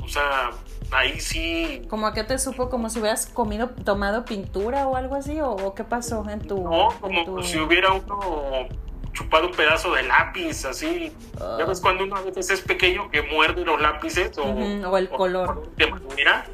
[0.00, 0.50] O sea,
[0.92, 1.82] ahí sí.
[1.90, 2.70] ¿Cómo a qué te supo?
[2.70, 5.40] ¿Como si hubieras comido, tomado pintura o algo así?
[5.42, 6.62] ¿O, qué pasó en tu.?
[6.62, 8.68] No, como si hubiera uno
[9.12, 11.12] chupado un pedazo de lápiz, así.
[11.58, 11.82] Ya ves ah.
[11.82, 15.68] cuando uno a veces es pequeño que muerde los lápices o, el color.
[16.14, 16.46] Mira,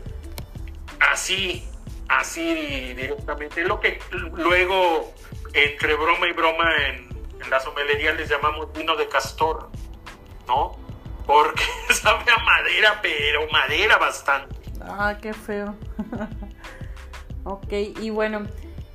[1.13, 1.69] así,
[2.09, 3.63] así directamente.
[3.63, 3.99] Lo que
[4.33, 5.13] luego,
[5.53, 7.09] entre broma y broma, en,
[7.45, 9.69] en la somelería les llamamos vino de castor,
[10.49, 10.86] ¿no?
[11.27, 14.55] Porque sabe a madera, pero madera bastante.
[14.81, 15.75] Ah, qué feo.
[17.45, 18.47] ok, y bueno,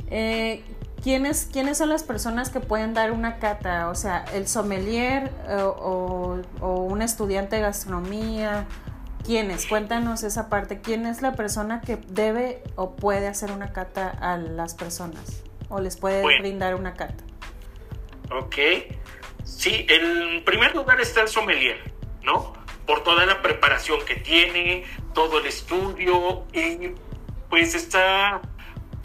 [0.09, 0.63] eh,
[1.03, 3.89] ¿Quiénes, ¿Quiénes son las personas que pueden dar una cata?
[3.89, 8.67] O sea, el sommelier eh, o, un estudiante de gastronomía.
[9.25, 9.65] ¿Quiénes?
[9.65, 10.79] Cuéntanos esa parte.
[10.81, 15.43] ¿Quién es la persona que debe o puede hacer una cata a las personas?
[15.69, 17.23] ¿O les puede brindar una cata?
[18.31, 18.55] Ok.
[19.43, 21.90] Sí, en primer lugar está el sommelier,
[22.23, 22.53] ¿no?
[22.85, 26.91] Por toda la preparación que tiene, todo el estudio y
[27.49, 28.41] pues está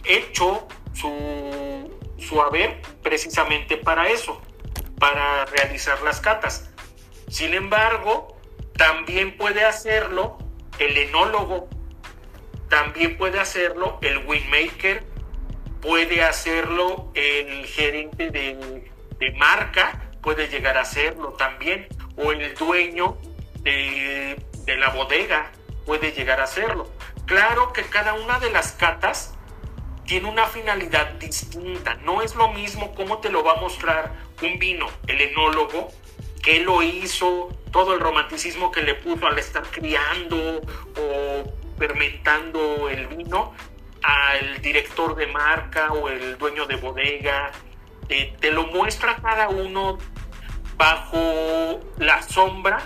[0.05, 4.41] hecho su, haber precisamente para eso,
[4.99, 6.71] para realizar las catas.
[7.29, 8.37] Sin embargo,
[8.77, 10.39] también puede hacerlo
[10.79, 11.69] el enólogo,
[12.69, 15.05] también puede hacerlo el winmaker,
[15.81, 23.17] puede hacerlo el gerente de, de marca, puede llegar a hacerlo también, o el dueño
[23.63, 25.53] de, la bodega
[25.85, 26.91] puede llegar a hacerlo.
[27.27, 29.35] Claro que cada una de las catas
[30.05, 31.95] tiene una finalidad distinta.
[31.97, 35.89] No es lo mismo cómo te lo va a mostrar un vino, el enólogo,
[36.43, 40.63] que lo hizo, todo el romanticismo que le puso al estar criando
[40.97, 41.45] o
[41.77, 43.53] fermentando el vino,
[44.03, 47.51] al director de marca o el dueño de bodega.
[48.09, 49.99] Eh, te lo muestra cada uno
[50.77, 52.79] bajo la sombra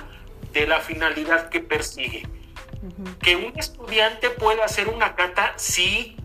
[0.52, 2.26] de la finalidad que persigue.
[3.22, 6.16] Que un estudiante pueda hacer una cata, sí,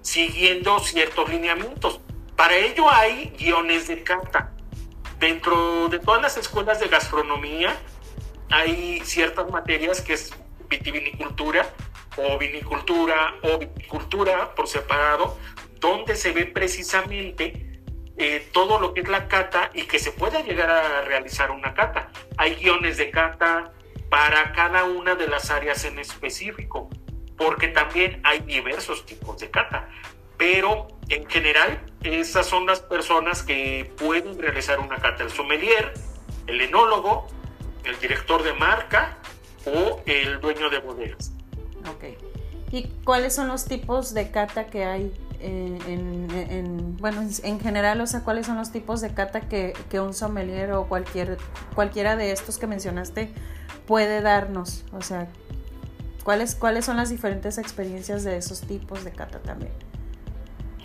[0.00, 2.00] siguiendo ciertos lineamientos.
[2.36, 4.52] Para ello hay guiones de cata.
[5.18, 7.76] Dentro de todas las escuelas de gastronomía
[8.50, 10.32] hay ciertas materias que es
[10.68, 11.68] vitivinicultura
[12.16, 15.36] o vinicultura o viticultura por separado,
[15.80, 17.67] donde se ve precisamente
[18.18, 21.74] eh, todo lo que es la cata y que se pueda llegar a realizar una
[21.74, 22.10] cata.
[22.36, 23.72] Hay guiones de cata
[24.10, 26.88] para cada una de las áreas en específico,
[27.36, 29.88] porque también hay diversos tipos de cata
[30.38, 35.92] pero en general esas son las personas que pueden realizar una cata, el sommelier,
[36.46, 37.26] el enólogo,
[37.84, 39.18] el director de marca
[39.66, 41.32] o el dueño de bodegas.
[41.90, 42.04] Ok.
[42.70, 48.20] ¿Y cuáles son los tipos de cata que hay en, bueno, en general, o sea,
[48.20, 51.38] cuáles son los tipos de cata que, que, un sommelier o cualquier,
[51.74, 53.30] cualquiera de estos que mencionaste
[53.86, 54.84] puede darnos?
[54.92, 55.28] O sea,
[56.24, 59.72] ¿cuáles, ¿cuáles son las diferentes experiencias de esos tipos de cata también?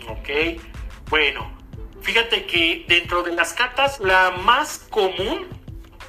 [0.08, 0.60] Ok,
[1.10, 1.50] bueno,
[2.00, 5.46] fíjate que dentro de las catas la más común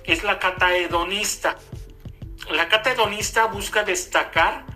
[0.04, 1.58] es la cata hedonista.
[2.52, 4.75] La cata hedonista busca destacar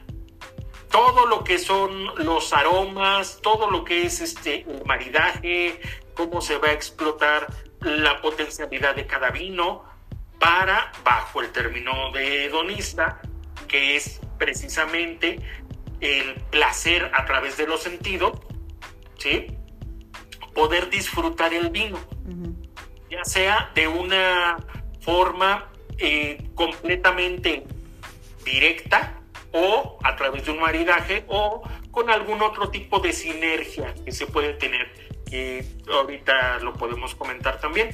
[0.90, 5.80] todo lo que son los aromas, todo lo que es este el maridaje,
[6.14, 7.48] cómo se va a explotar
[7.82, 9.84] la potencialidad de cada vino
[10.40, 13.22] para, bajo el término de hedonista,
[13.68, 15.40] que es precisamente
[16.00, 18.40] el placer a través de los sentidos,
[19.18, 19.48] ¿sí?
[20.54, 22.00] Poder disfrutar el vino,
[23.10, 24.58] ya sea de una
[25.02, 27.66] forma eh, completamente
[28.44, 29.19] directa
[29.52, 34.28] o a través de un maridaje o con algún otro tipo de sinergia que se
[34.28, 34.92] puede tener,
[35.30, 37.90] que ahorita lo podemos comentar también.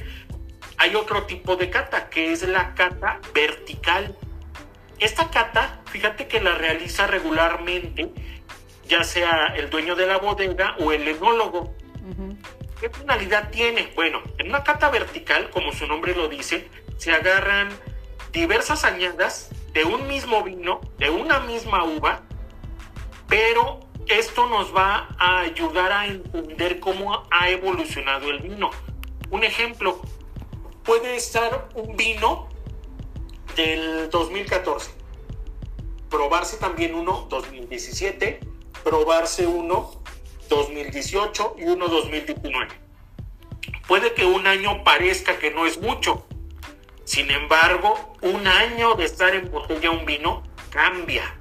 [0.78, 4.14] Hay otro tipo de cata, que es la cata vertical.
[4.98, 8.12] Esta cata, fíjate que la realiza regularmente
[8.88, 11.74] ya sea el dueño de la bodega o el enólogo.
[12.80, 13.90] ¿Qué finalidad tiene?
[13.94, 17.68] Bueno, en una cata vertical, como su nombre lo dice, se agarran
[18.32, 22.22] diversas añadas de un mismo vino, de una misma uva,
[23.28, 28.70] pero esto nos va a ayudar a entender cómo ha evolucionado el vino.
[29.28, 30.00] Un ejemplo,
[30.82, 32.48] puede estar un vino
[33.54, 34.92] del 2014,
[36.08, 38.40] probarse también uno 2017,
[38.82, 39.90] probarse uno
[40.48, 42.68] 2018 y uno 2019.
[43.86, 46.25] Puede que un año parezca que no es mucho,
[47.06, 51.36] sin embargo, un año de estar en botella un vino cambia,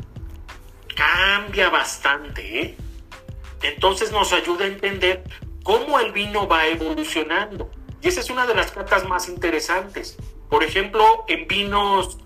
[0.95, 2.61] cambia bastante.
[2.61, 2.77] ¿eh?
[3.63, 5.23] Entonces nos ayuda a entender
[5.63, 7.71] cómo el vino va evolucionando.
[7.99, 10.17] Y esa es una de las cartas más interesantes.
[10.49, 12.19] Por ejemplo, en vinos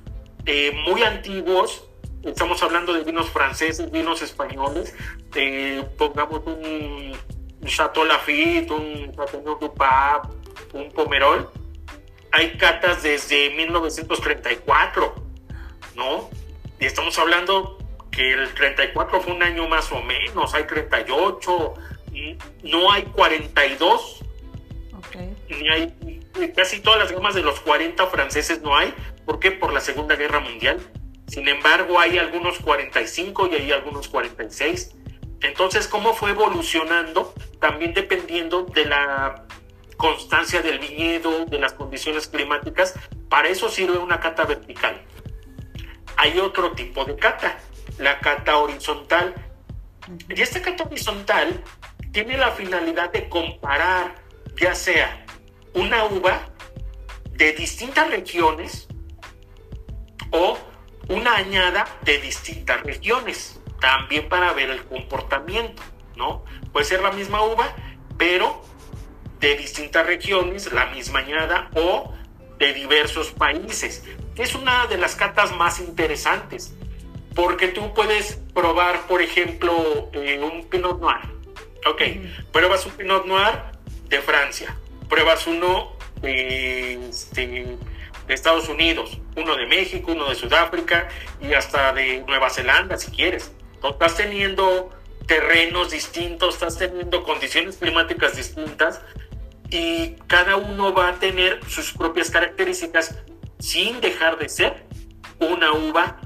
[0.45, 1.85] eh, muy antiguos,
[2.25, 4.93] estamos hablando de vinos franceses, vinos españoles,
[5.33, 7.13] eh, pongamos un,
[7.65, 10.29] Chateau Lafite, un Chateau Dupap,
[10.73, 11.49] un Pomerol,
[12.31, 15.15] hay catas desde 1934,
[15.95, 16.29] ¿no?
[16.79, 17.77] Y estamos hablando
[18.11, 21.73] que el 34 fue un año más o menos, hay 38,
[22.63, 24.19] no hay 42,
[24.97, 25.35] okay.
[25.49, 26.19] ni hay
[26.55, 28.93] casi todas las gamas de los 40 franceses no hay,
[29.25, 29.51] ¿por qué?
[29.51, 30.79] Por la Segunda Guerra Mundial.
[31.27, 34.95] Sin embargo, hay algunos 45 y hay algunos 46.
[35.41, 37.33] Entonces, ¿cómo fue evolucionando?
[37.59, 39.45] También dependiendo de la
[39.99, 42.95] constancia del viñedo, de las condiciones climáticas.
[43.27, 45.03] Para eso sirve una cata vertical.
[46.15, 47.59] Hay otro tipo de cata,
[47.97, 49.35] la cata horizontal.
[50.29, 51.61] Y esta cata horizontal
[52.13, 54.15] tiene la finalidad de comparar
[54.55, 55.25] ya sea
[55.73, 56.47] una uva
[57.31, 58.87] de distintas regiones
[60.31, 60.57] o
[61.09, 65.83] una añada de distintas regiones, también para ver el comportamiento,
[66.15, 66.45] ¿no?
[66.71, 67.75] Puede ser la misma uva,
[68.17, 68.63] pero
[69.39, 72.13] de distintas regiones, la misma añada o
[72.57, 74.03] de diversos países.
[74.35, 76.73] Es una de las catas más interesantes,
[77.35, 81.39] porque tú puedes probar, por ejemplo, un Pinot Noir.
[81.85, 82.01] Ok,
[82.51, 83.55] pruebas un Pinot Noir
[84.09, 84.75] de Francia,
[85.07, 87.77] pruebas uno de, este,
[88.27, 91.07] de Estados Unidos, uno de México, uno de Sudáfrica
[91.41, 93.53] y hasta de Nueva Zelanda si quieres.
[93.81, 94.89] estás teniendo
[95.25, 99.01] terrenos distintos, estás teniendo condiciones climáticas distintas
[99.69, 103.15] y cada uno va a tener sus propias características
[103.59, 104.85] sin dejar de ser
[105.39, 106.19] una uva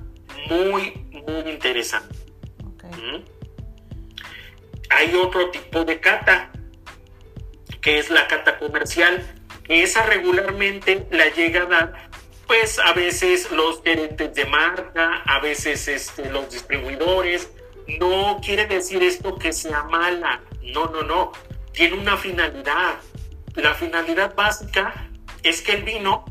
[0.50, 2.16] muy, muy interesante.
[2.84, 3.24] ¿Mm?
[4.90, 6.52] Hay otro tipo de cata,
[7.82, 9.24] que es la cata comercial.
[9.68, 12.10] Esa regularmente la llega a dar
[12.48, 17.50] pues a veces los gerentes de marca, a veces este, los distribuidores.
[18.00, 21.32] No quiere decir esto que sea mala, no, no, no.
[21.72, 22.96] tiene una finalidad.
[23.56, 25.10] La finalidad básica
[25.44, 26.26] es que el vino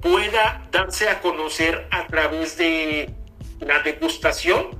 [0.00, 3.14] pueda darse a conocer a través de
[3.60, 4.70] la degustación,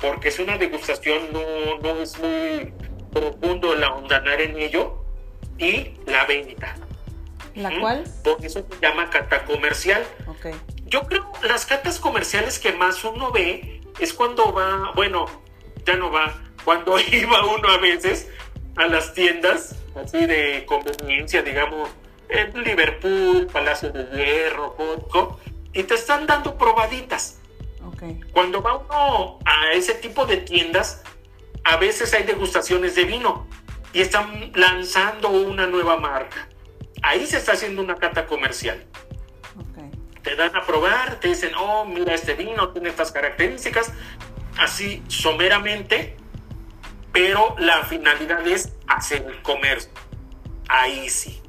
[0.00, 2.72] porque es una degustación, no, no es muy
[3.12, 5.04] profundo el ahondar en ello,
[5.58, 6.74] y la venta.
[7.54, 8.04] ¿La cual?
[8.22, 10.04] Por eso se llama cata comercial.
[10.26, 10.54] Okay.
[10.86, 15.26] Yo creo las catas comerciales que más uno ve es cuando va, bueno,
[15.84, 18.28] ya no va, cuando iba uno a veces
[18.76, 21.88] a las tiendas así de conveniencia, digamos,
[22.28, 25.40] en Liverpool, Palacio de Hierro, Costco,
[25.72, 27.40] y te están dando probaditas.
[27.92, 28.20] Okay.
[28.32, 31.02] Cuando va uno a ese tipo de tiendas,
[31.64, 33.46] a veces hay degustaciones de vino
[33.92, 36.48] y están lanzando una nueva marca.
[37.02, 38.84] Ahí se está haciendo una cata comercial.
[39.70, 39.90] Okay.
[40.22, 43.92] Te dan a probar, te dicen, oh, mira, este vino tiene estas características,
[44.58, 46.16] así someramente,
[47.18, 49.90] pero la finalidad es hacer el comercio.
[50.68, 51.42] Ahí sí.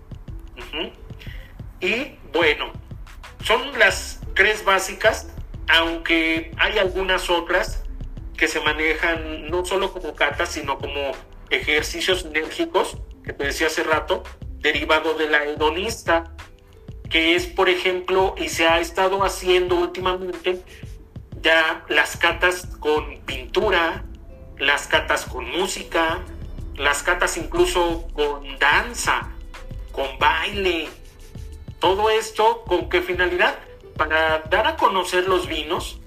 [1.79, 2.73] Y bueno,
[3.43, 5.31] son las tres básicas,
[5.67, 7.83] aunque hay algunas otras
[8.35, 11.11] que se manejan no solo como catas, sino como
[11.51, 14.23] ejercicios enérgicos, que te decía hace rato,
[14.57, 16.33] derivado de la hedonista,
[17.11, 20.63] que es, por ejemplo, y se ha estado haciendo últimamente,
[21.43, 24.08] ya las catas con pintura,
[24.59, 26.19] las catas con música,
[26.75, 29.29] las catas incluso con danza,
[29.91, 30.89] con baile.
[31.79, 33.57] Todo esto con qué finalidad?
[33.97, 35.99] Para dar a conocer los vinos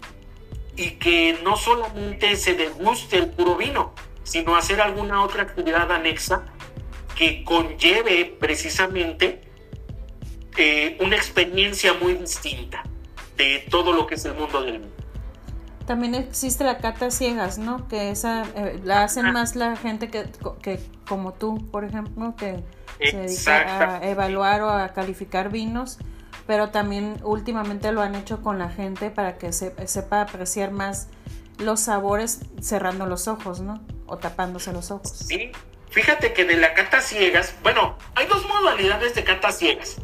[0.76, 6.44] y que no solamente se deguste el puro vino, sino hacer alguna otra actividad anexa
[7.16, 9.42] que conlleve precisamente
[10.56, 12.82] eh, una experiencia muy distinta
[13.36, 14.91] de todo lo que es el mundo del vino.
[15.86, 17.88] También existe la cata ciegas, ¿no?
[17.88, 19.32] Que esa eh, la hacen Ah.
[19.32, 20.24] más la gente que,
[20.62, 22.62] que como tú, por ejemplo, que
[23.00, 25.98] se dedica a evaluar o a calificar vinos,
[26.46, 31.08] pero también últimamente lo han hecho con la gente para que se, sepa apreciar más
[31.58, 33.80] los sabores cerrando los ojos, ¿no?
[34.06, 35.10] O tapándose los ojos.
[35.10, 35.52] Sí,
[35.90, 39.96] fíjate que de la cata ciegas, bueno, hay dos modalidades de cata ciegas.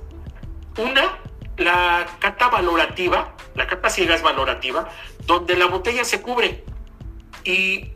[0.77, 1.19] Una,
[1.57, 4.89] la cata valorativa, la cata ciegas valorativa,
[5.29, 6.65] donde la botella se cubre.
[7.45, 7.93] Y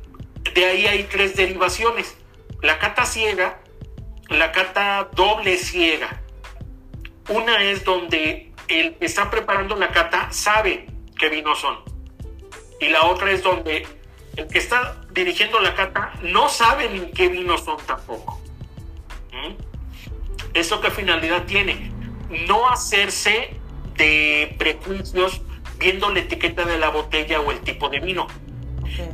[0.55, 2.15] de ahí hay tres derivaciones.
[2.61, 3.59] La cata ciega,
[4.29, 6.21] la cata doble ciega.
[7.31, 10.87] Una es donde el que está preparando la cata sabe
[11.19, 11.79] qué vinos son.
[12.81, 13.87] Y la otra es donde
[14.37, 18.43] el que está dirigiendo la cata no sabe ni qué vinos son tampoco.
[19.33, 19.55] ¿Mm?
[20.53, 21.93] ¿Eso qué finalidad tiene?
[22.47, 23.57] No hacerse
[23.97, 25.41] de prejuicios
[25.83, 28.27] viendo la etiqueta de la botella o el tipo de vino.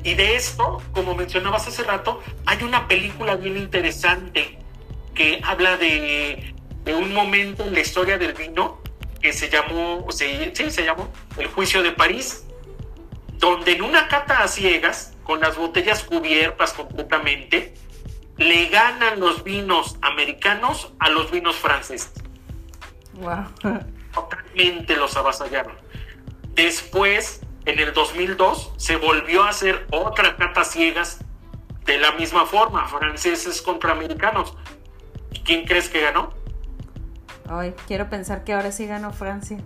[0.05, 4.59] Y de esto, como mencionabas hace rato, hay una película bien interesante
[5.15, 6.55] que habla de,
[6.85, 8.83] de un momento en la historia del vino
[9.21, 12.45] que se llamó, se, sí, se llamó El Juicio de París,
[13.39, 17.75] donde en una cata a ciegas, con las botellas cubiertas completamente,
[18.37, 22.13] le ganan los vinos americanos a los vinos franceses.
[23.15, 23.47] Wow.
[24.13, 25.77] Totalmente los avasallaron.
[26.59, 31.25] Después, en el 2002, se volvió a hacer otra cata ciegas
[31.87, 34.57] de la misma forma, franceses contra americanos.
[35.31, 36.35] ¿Y quién crees que ganó?
[37.49, 39.59] Ay, quiero pensar que ahora sí ganó Francia.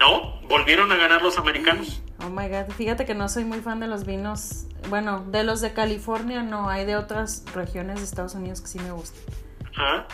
[0.00, 2.02] No, volvieron a ganar los americanos.
[2.24, 4.64] Oh my god, fíjate que no soy muy fan de los vinos.
[4.88, 8.78] Bueno, de los de California no, hay de otras regiones de Estados Unidos que sí
[8.78, 9.20] me gustan.
[9.76, 10.06] ¿Ah?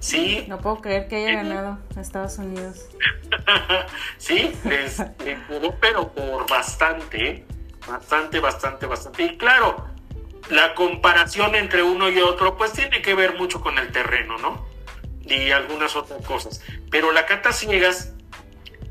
[0.00, 1.36] Sí, No puedo creer que haya Eh.
[1.36, 2.86] ganado Estados Unidos.
[4.18, 7.44] sí, les, les pudo, pero por bastante, ¿eh?
[7.88, 9.22] bastante, bastante, bastante.
[9.24, 9.86] Y claro,
[10.50, 14.66] la comparación entre uno y otro, pues tiene que ver mucho con el terreno, ¿no?
[15.22, 16.62] Y algunas otras cosas.
[16.90, 18.12] Pero la cata ciegas,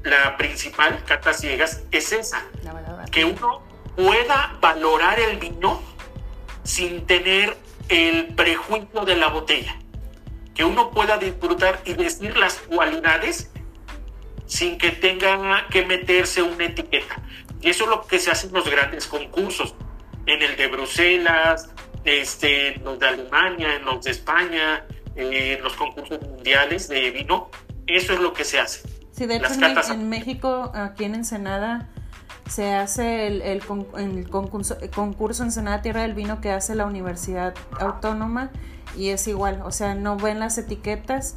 [0.03, 3.07] la principal cata ciegas, es esa, La verdad.
[3.09, 3.61] que uno
[3.95, 5.81] pueda valorar el vino
[6.63, 7.55] sin tener
[7.87, 9.77] el prejuicio de la botella.
[10.55, 13.51] Que uno pueda disfrutar y decir las cualidades
[14.47, 17.21] sin que tenga que meterse una etiqueta.
[17.61, 19.75] Y eso es lo que se hace en los grandes concursos.
[20.25, 21.69] En el de Bruselas,
[22.05, 24.85] este, en los de Alemania, en los de España,
[25.15, 27.49] eh, en los concursos mundiales de vino.
[27.85, 28.87] Eso es lo que se hace.
[29.11, 31.89] Sí, de hecho las en, catas- en México, aquí en Ensenada,
[32.49, 33.61] se hace el, el
[33.97, 38.51] el concurso, el concurso Ensenada Tierra del Vino que hace la Universidad Autónoma
[38.97, 41.35] y es igual, o sea, no ven las etiquetas.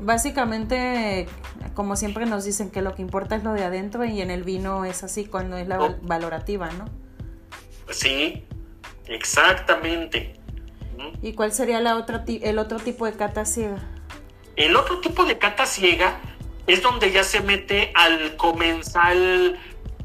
[0.00, 1.26] Básicamente,
[1.74, 4.44] como siempre nos dicen que lo que importa es lo de adentro y en el
[4.44, 6.84] vino es así cuando es la val- valorativa, ¿no?
[7.90, 8.44] Sí,
[9.06, 10.34] exactamente.
[11.22, 13.78] ¿Y cuál sería la otra, el otro tipo de cata ciega?
[14.56, 16.20] El otro tipo de cata ciega
[16.66, 19.58] es donde ya se mete al comensal,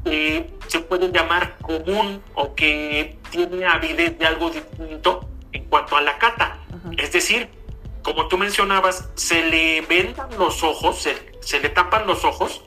[0.04, 6.02] eh, se puede llamar común o que tiene avidez de algo distinto en cuanto a
[6.02, 6.58] la cata.
[6.98, 7.48] Es decir,
[8.02, 11.08] como tú mencionabas, se le vendan los ojos,
[11.40, 12.62] se, le tapan los ojos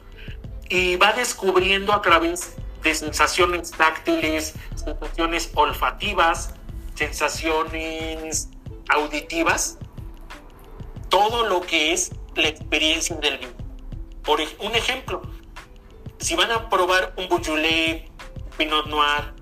[0.70, 6.56] y va descubriendo a través de sensaciones táctiles, sensaciones olfativas,
[6.96, 8.50] sensaciones
[8.90, 9.78] auditivas,
[11.10, 13.52] todo lo que es la experiencia del vino.
[14.24, 15.22] Por un ejemplo,
[16.18, 18.04] si van a probar un Beaujolais,
[18.58, 19.37] Pinot Noir,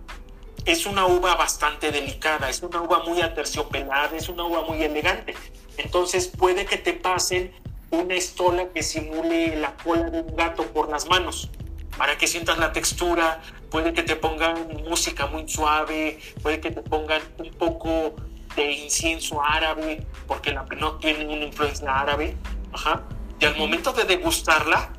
[0.65, 5.35] es una uva bastante delicada, es una uva muy aterciopelada, es una uva muy elegante.
[5.77, 7.53] Entonces puede que te pasen
[7.91, 11.49] una estola que simule la cola de un gato por las manos
[11.97, 16.81] para que sientas la textura, puede que te pongan música muy suave, puede que te
[16.81, 18.15] pongan un poco
[18.55, 22.35] de incienso árabe, porque la Pinot tiene una influencia árabe,
[22.73, 23.03] ajá,
[23.39, 24.93] y al momento de degustarla,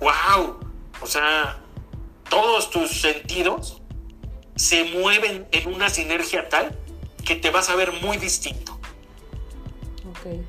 [0.00, 0.58] wow,
[1.00, 1.58] o sea,
[2.28, 3.79] todos tus sentidos
[4.60, 6.76] se mueven en una sinergia tal
[7.24, 8.78] que te vas a ver muy distinto.
[10.10, 10.44] Ok.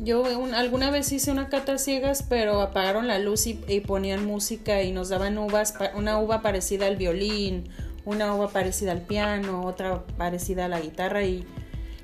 [0.00, 0.24] Yo
[0.56, 5.08] alguna vez hice una cata ciegas, pero apagaron la luz y, ponían música y nos
[5.08, 7.68] daban uvas, una uva parecida al violín,
[8.04, 11.46] una uva parecida al piano, otra parecida a la guitarra y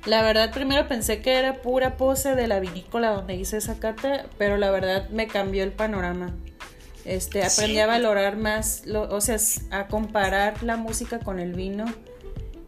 [0.05, 4.27] la verdad primero pensé que era pura pose de la vinícola donde hice esa cata,
[4.37, 6.33] pero la verdad me cambió el panorama.
[7.05, 9.37] Este, aprendí a valorar más, o sea,
[9.69, 11.85] a comparar la música con el vino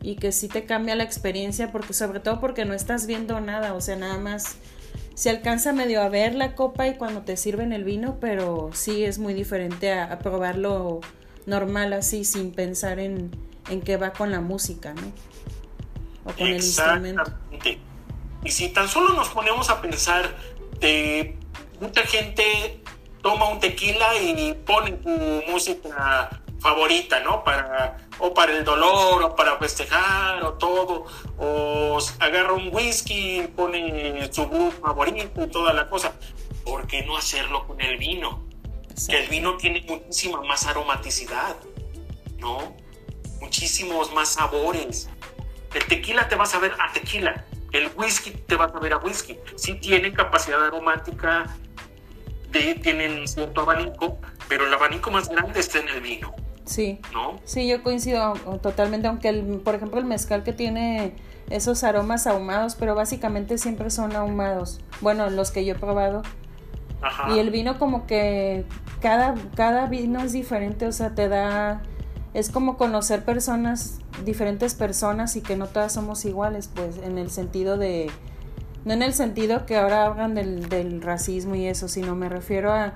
[0.04, 3.74] y que sí te cambia la experiencia porque sobre todo porque no estás viendo nada,
[3.74, 4.58] o sea, nada más
[5.16, 9.04] se alcanza medio a ver la copa y cuando te sirven el vino, pero sí
[9.04, 11.02] es muy diferente a, probarlo
[11.48, 13.32] normal así, sin pensar en,
[13.72, 15.12] en qué va con la música, ¿no?
[16.26, 17.24] O con el instrumento.
[18.44, 20.38] Y si tan solo nos ponemos a pensar
[20.80, 21.36] de
[21.82, 22.84] mucha gente
[23.28, 26.30] toma un tequila y pone su música
[26.62, 27.44] favorita, ¿no?
[27.44, 31.08] Para, o para el dolor, o para festejar, o todo,
[31.38, 36.14] o agarra un whisky y pone su grupo favorito y toda la cosa.
[36.64, 38.48] ¿Por qué no hacerlo con el vino?
[39.10, 41.58] Que el vino tiene muchísima más aromaticidad,
[42.38, 42.78] ¿no?
[43.42, 45.10] Muchísimos más sabores.
[45.74, 48.98] El tequila te va a saber a tequila, el whisky te va a saber a
[49.00, 49.38] whisky.
[49.58, 51.54] Sí tiene capacidad aromática,
[52.52, 54.18] de, tienen cierto abanico,
[54.48, 56.34] pero el abanico más grande está en el vino.
[56.66, 57.00] Sí.
[57.14, 57.40] ¿No?
[57.46, 61.16] Sí, yo coincido totalmente, aunque el, por ejemplo el mezcal que tiene
[61.50, 64.82] esos aromas ahumados, pero básicamente siempre son ahumados.
[65.02, 66.24] Bueno, los que yo he probado.
[67.02, 67.34] Ajá.
[67.34, 68.66] Y el vino como que
[69.02, 71.82] cada, cada vino es diferente, o sea, te da...
[72.34, 77.32] Es como conocer personas, diferentes personas y que no todas somos iguales, pues, en el
[77.32, 78.12] sentido de...
[78.88, 82.72] No en el sentido que ahora hablan del, del racismo y eso, sino me refiero
[82.72, 82.96] a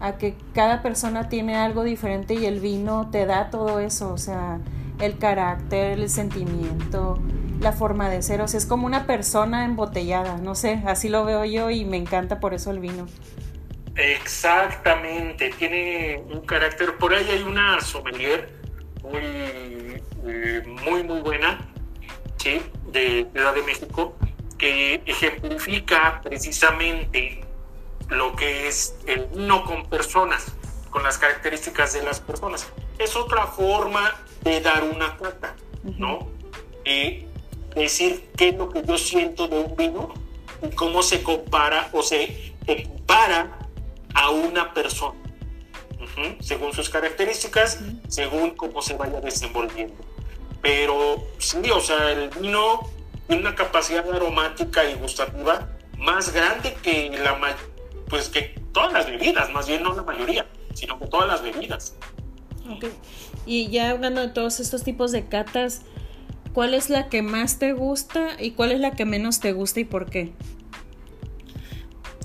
[0.00, 4.18] a que cada persona tiene algo diferente y el vino te da todo eso, o
[4.18, 4.60] sea,
[5.00, 7.18] el carácter, el sentimiento,
[7.60, 11.24] la forma de ser, o sea, es como una persona embotellada, no sé, así lo
[11.24, 13.06] veo yo y me encanta por eso el vino.
[13.94, 18.50] Exactamente, tiene un carácter, por ahí hay una sommelier
[19.02, 19.22] muy,
[20.26, 21.66] eh, muy, muy buena,
[22.36, 22.60] ¿sí?
[22.92, 24.14] de Ciudad de México,
[24.58, 27.42] que ejemplifica precisamente
[28.08, 30.46] lo que es el no con personas,
[30.90, 32.66] con las características de las personas.
[32.98, 36.28] Es otra forma de dar una cata, ¿no?
[36.84, 37.26] Y
[37.74, 40.14] decir qué es lo que yo siento de un vino
[40.62, 43.58] y cómo se compara o se compara
[44.14, 45.18] a una persona,
[46.40, 49.96] según sus características, según cómo se vaya desenvolviendo.
[50.62, 52.80] Pero sí, o sea, el vino
[53.28, 55.68] una capacidad aromática y gustativa
[55.98, 57.38] más grande que la
[58.08, 61.96] pues que todas las bebidas, más bien no la mayoría, sino que todas las bebidas.
[63.44, 65.82] Y ya hablando de todos estos tipos de catas,
[66.52, 69.80] ¿cuál es la que más te gusta y cuál es la que menos te gusta
[69.80, 70.32] y por qué?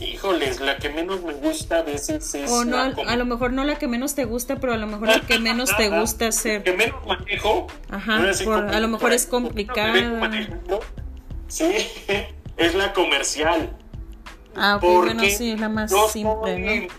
[0.02, 2.49] Híjoles, la que menos me gusta a veces es.
[2.49, 5.08] O no, a lo mejor no la que menos te gusta, pero a lo mejor
[5.10, 6.64] la que menos te gusta hacer.
[6.64, 7.68] que menos manejo.
[7.89, 9.93] Ajá, a lo mejor es complicada.
[11.47, 11.88] Sí,
[12.58, 13.78] es la comercial.
[14.56, 16.89] Ah, bueno, sí, es la más simple,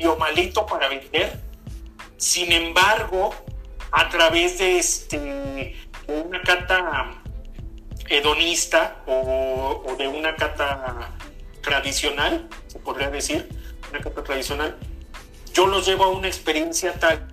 [0.00, 0.16] ¿no?
[0.16, 1.38] malito para vender.
[2.16, 3.34] Sin embargo,
[3.92, 5.76] a través de este
[6.08, 7.10] una cata
[8.08, 11.10] hedonista o, o, de una cata
[11.68, 13.46] tradicional, se podría decir,
[13.90, 14.76] una cata tradicional,
[15.52, 17.28] yo los llevo a una experiencia tal.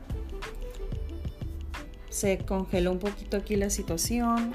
[2.10, 4.54] Se congeló un poquito aquí la situación.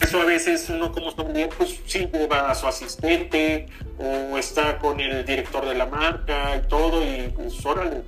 [0.00, 3.66] eso a veces uno como sommelier, pues sí lleva a su asistente
[3.98, 8.02] o está con el director de la marca y todo, y pues órale,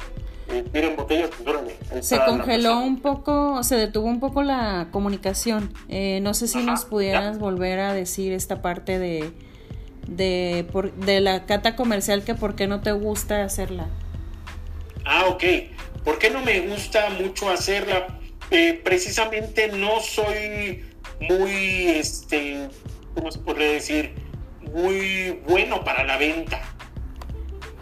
[0.73, 1.77] tienen botellas, pues órale.
[2.03, 5.73] Se congeló un poco, se detuvo un poco la comunicación.
[5.89, 9.33] Eh, no sé si nos pudieras volver a decir esta parte de,
[10.07, 13.89] de, por, de la cata comercial que por qué no te gusta hacerla.
[15.05, 15.45] Ah, ok.
[16.05, 18.07] ¿Por qué no me gusta mucho hacerla?
[18.51, 20.85] Eh, precisamente no soy
[21.21, 22.69] muy, este,
[23.15, 24.15] ¿cómo se podría decir?
[24.73, 26.61] Muy bueno para la venta,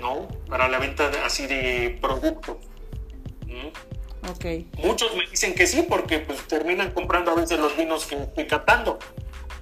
[0.01, 0.29] ¿no?
[0.55, 2.59] Para la venta así de productos.
[4.36, 4.70] Okay.
[4.84, 8.46] Muchos me dicen que sí, porque pues terminan comprando a veces los vinos que estoy
[8.46, 9.00] catando.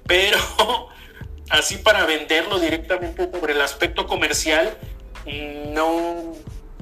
[0.05, 0.37] Pero
[1.49, 4.77] así para venderlo directamente sobre el aspecto comercial,
[5.73, 6.33] no,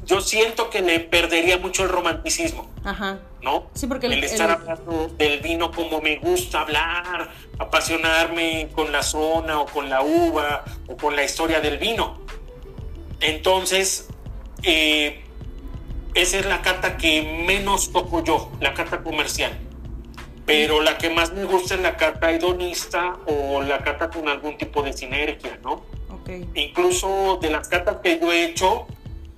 [0.04, 2.70] yo siento que le perdería mucho el romanticismo.
[2.84, 3.18] Ajá.
[3.42, 3.70] ¿No?
[3.76, 9.62] Sí, porque el, estar hablando del vino como me gusta hablar, apasionarme con la zona
[9.62, 12.20] o con la uva o con la historia del vino.
[13.22, 14.10] Entonces,
[14.64, 15.24] eh,
[16.14, 19.58] esa es la carta que menos toco yo, la carta comercial.
[20.46, 24.58] Pero la que más me gusta es la carta hedonista o la carta con algún
[24.58, 25.86] tipo de sinergia, ¿no?
[26.22, 26.50] Okay.
[26.56, 28.88] Incluso de las cartas que yo he hecho,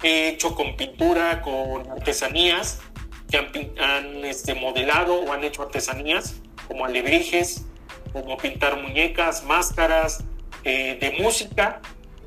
[0.01, 2.81] he hecho con pintura, con artesanías,
[3.29, 7.65] que han, este, modelado o han hecho artesanías, como alebrijes,
[8.11, 10.23] como pintar muñecas, máscaras,
[10.63, 11.81] eh, de música,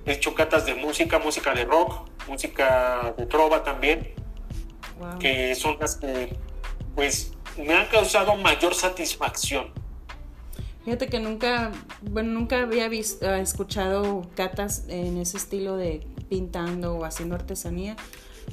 [0.06, 4.14] he hecho catas de música, música de rock, música de trova también,
[5.18, 6.36] que son las que
[6.94, 9.70] pues me han causado mayor satisfacción.
[10.84, 17.04] Fíjate que nunca, bueno, nunca había visto, escuchado catas en ese estilo de pintando o
[17.04, 17.96] haciendo artesanía.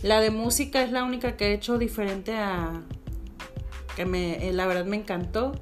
[0.01, 2.82] La de música es la única que he hecho diferente a
[3.95, 5.54] que me, eh, la verdad me encantó.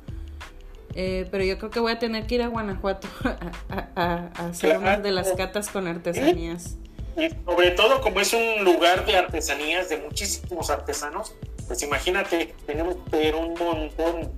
[0.94, 3.08] Eh, pero yo creo que voy a tener que ir a Guanajuato
[3.96, 6.78] a, hacer una de las catas con artesanías.
[7.18, 11.36] Y sobre todo como es un lugar de artesanías de muchísimos artesanos,
[11.68, 14.32] pues imagínate, tenemos pero un montón,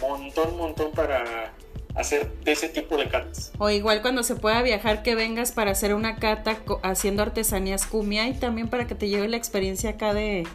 [0.00, 1.52] montón, montón para
[1.94, 3.52] hacer de ese tipo de catas.
[3.58, 8.28] O igual cuando se pueda viajar que vengas para hacer una cata haciendo artesanías cumia
[8.28, 10.46] y también para que te lleve la experiencia acá de,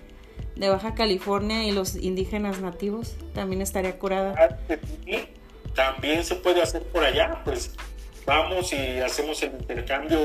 [0.56, 4.36] Baja California y los indígenas nativos, también estaría curada.
[4.38, 4.76] Ah,
[5.76, 7.72] también se puede hacer por allá, pues
[8.26, 10.20] vamos y hacemos el intercambio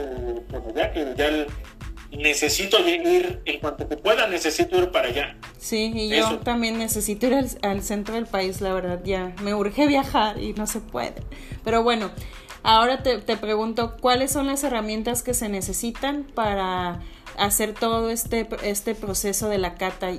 [0.49, 1.46] por allá, que ya el,
[2.11, 5.36] necesito ir, en cuanto te pueda, necesito ir para allá.
[5.59, 9.86] Sí, y yo también necesito ir al, centro del país, la verdad, ya me urge
[9.86, 11.22] viajar y no se puede.
[11.64, 12.11] Pero bueno,
[12.62, 17.01] ahora te, pregunto, ¿cuáles son las herramientas que se necesitan para
[17.39, 20.11] hacer todo este, este proceso de la cata?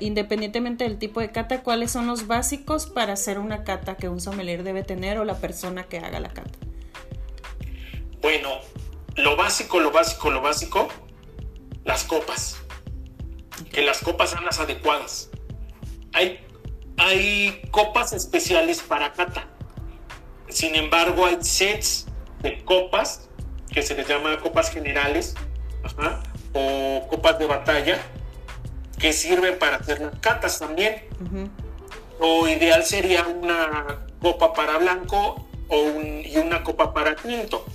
[0.00, 4.18] independientemente del tipo de cata, ¿cuáles son los básicos para hacer una cata que un
[4.18, 6.58] sommelier debe tener o la persona que haga la cata?
[8.22, 8.48] Bueno,
[9.16, 10.88] lo básico, lo básico, lo básico
[11.84, 12.56] las copas.
[13.70, 15.30] Que las copas sean las adecuadas.
[16.12, 16.40] Hay,
[16.96, 19.46] hay copas especiales para cata.
[20.48, 22.06] Sin embargo, hay sets
[22.40, 23.28] de copas
[23.70, 25.34] que se les llama copas generales
[26.54, 27.98] o copas de batalla
[28.98, 31.04] que sirven para hacer las catas también.
[32.18, 37.66] O ideal sería una copa para blanco o y una copa para tinto.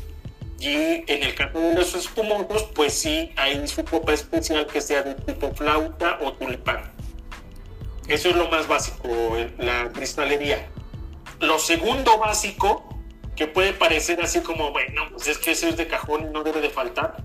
[0.60, 5.04] Y en el caso de los espumosos, pues sí, hay su copa especial que sea
[5.04, 6.92] de tipo flauta o tulipán.
[8.08, 9.08] Eso es lo más básico,
[9.58, 10.68] la cristalería.
[11.40, 12.90] Lo segundo básico,
[13.36, 16.44] que puede parecer así como, bueno, pues es que eso es de cajón y no
[16.44, 17.24] debe de faltar,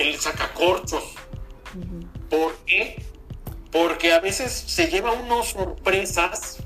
[0.00, 1.04] el sacacorchos.
[2.28, 3.02] ¿Por qué?
[3.70, 6.58] Porque a veces se lleva unas sorpresas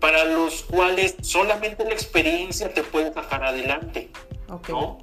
[0.00, 4.10] para los cuales solamente la experiencia te puede sacar adelante.
[4.68, 4.98] ¿no?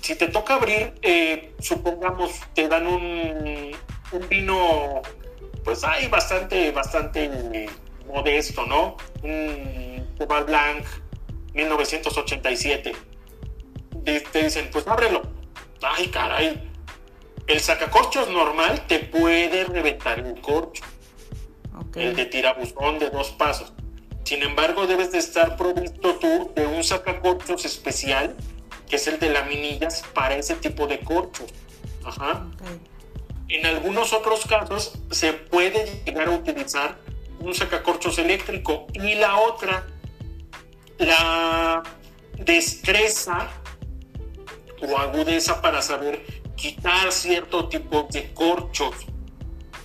[0.00, 3.72] Si te toca abrir, eh, supongamos, te dan un,
[4.12, 5.02] un, vino,
[5.64, 7.68] pues hay bastante, bastante
[8.06, 8.96] modesto, ¿no?
[9.22, 10.84] Un Cheval Blanc
[11.54, 12.92] 1987.
[14.04, 15.22] te dicen, pues ábrelo.
[15.82, 16.67] Ay, caray.
[17.48, 20.84] El sacacorchos normal te puede reventar un corcho.
[21.94, 23.72] El de tirabuzón de dos pasos.
[24.24, 28.36] Sin embargo, debes de estar provisto tú de un sacacorchos especial
[28.86, 31.50] que es el de laminillas para ese tipo de corchos.
[32.04, 32.46] Ajá.
[33.48, 36.98] En algunos otros casos se puede llegar a utilizar
[37.40, 39.86] un sacacorchos eléctrico y la otra,
[40.98, 41.82] la
[42.38, 43.48] destreza
[44.82, 46.24] o agudeza para saber
[46.58, 48.94] quitar cierto tipo de corchos,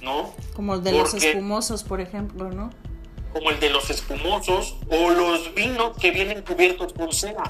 [0.01, 0.33] ¿no?
[0.55, 2.69] Como el de los espumosos, por ejemplo, ¿no?
[3.33, 7.43] como el de los espumosos o los vinos que vienen cubiertos con cera.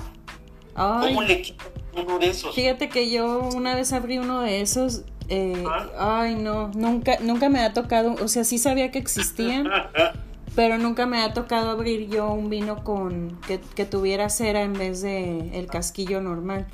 [0.74, 2.55] ¿Cómo le quitas uno de esos?
[2.55, 5.03] Fíjate que yo una vez abrí uno de esos.
[5.30, 5.63] Eh,
[5.99, 8.15] ay, no, nunca, nunca me ha tocado.
[8.24, 9.69] O sea, sí sabía que existían.
[10.55, 14.74] pero nunca me ha tocado abrir yo un vino con que, que tuviera cera en
[14.74, 16.67] vez de el casquillo normal.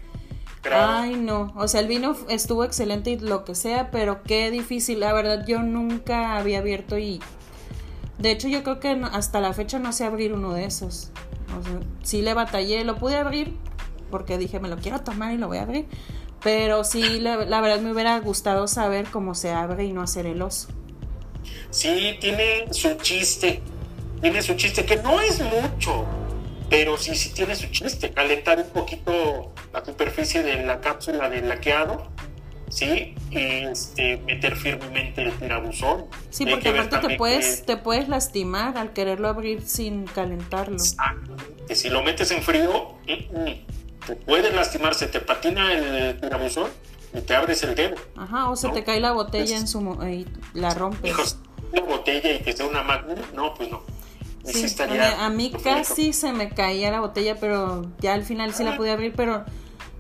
[0.72, 1.54] Ay, no.
[1.56, 5.00] O sea, el vino estuvo excelente y lo que sea, pero qué difícil.
[5.00, 7.20] La verdad, yo nunca había abierto y.
[8.18, 11.12] De hecho, yo creo que hasta la fecha no sé abrir uno de esos.
[11.58, 13.56] O sea, sí le batallé, lo pude abrir
[14.10, 15.86] porque dije, me lo quiero tomar y lo voy a abrir.
[16.44, 20.26] Pero sí, la, la verdad me hubiera gustado saber cómo se abre y no hacer
[20.26, 20.70] el oso.
[21.70, 23.62] Sí, tiene su chiste.
[24.22, 26.06] Tiene su chiste, que no es mucho
[26.70, 31.50] pero sí, sí tiene su chiste, calentar un poquito la superficie de la cápsula del
[31.50, 32.12] laqueado,
[32.70, 33.16] ¿sí?
[33.32, 36.06] Y este, meter firmemente el tirabuzón.
[36.30, 40.78] Sí, porque aparte te puedes, te puedes lastimar al quererlo abrir sin calentarlo.
[41.68, 46.20] Que si lo metes en frío, mm, mm, te puedes lastimar, se te patina el
[46.20, 46.70] tirabuzón
[47.14, 47.96] y te abres el dedo.
[48.16, 51.38] Ajá, o se te cae la botella en su y la rompes.
[51.72, 53.82] la botella y que sea una magna, no, pues no.
[54.52, 54.76] Sí,
[55.20, 58.92] a mí casi se me caía la botella, pero ya al final sí la pude
[58.92, 59.46] abrir, pero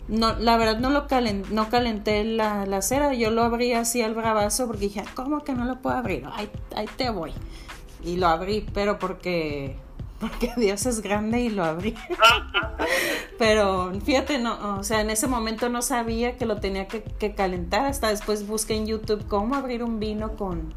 [0.08, 1.08] no, la verdad no lo
[1.52, 5.54] no calenté la, la, cera, yo lo abrí así al bravazo porque dije, ¿cómo que
[5.54, 6.26] no lo puedo abrir?
[6.34, 7.34] Ahí, ahí te voy.
[8.04, 9.76] Y lo abrí, pero porque
[10.20, 11.96] porque Dios es grande y lo abrí.
[13.38, 17.36] pero fíjate, no, o sea, en ese momento no sabía que lo tenía que, que
[17.36, 20.74] calentar, hasta después busqué en YouTube cómo abrir un vino con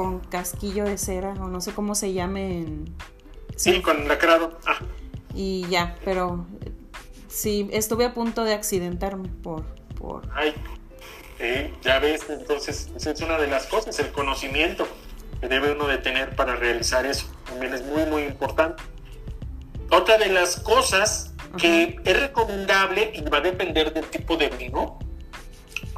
[0.00, 2.60] con casquillo de cera, o no sé cómo se llame.
[2.60, 2.96] En...
[3.54, 4.58] Sí, con lacrado.
[4.66, 4.78] Ah.
[5.34, 6.46] Y ya, pero
[7.28, 9.62] sí, estuve a punto de accidentarme por...
[9.98, 10.22] por...
[10.34, 10.54] Ay,
[11.82, 14.88] ya ves, entonces esa es una de las cosas, el conocimiento
[15.38, 17.26] que debe uno de tener para realizar eso.
[17.44, 18.82] También es muy, muy importante.
[19.90, 24.98] Otra de las cosas que es recomendable y va a depender del tipo de vino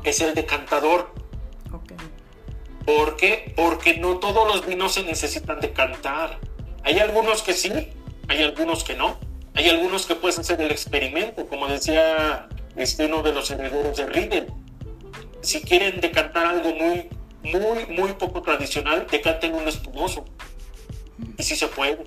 [0.03, 1.15] es el decantador.
[2.85, 3.53] ¿Por qué?
[3.57, 6.39] Porque no todos los vinos se necesitan decantar.
[6.83, 7.72] Hay algunos que sí,
[8.28, 9.18] hay algunos que no.
[9.55, 14.07] Hay algunos que puedes hacer el experimento, como decía este, uno de los herederos de
[14.07, 14.47] Riedel.
[15.43, 17.09] Si quieren decantar algo muy,
[17.43, 20.24] muy, muy poco tradicional, decanten un espumoso.
[21.37, 22.05] Y si se puede.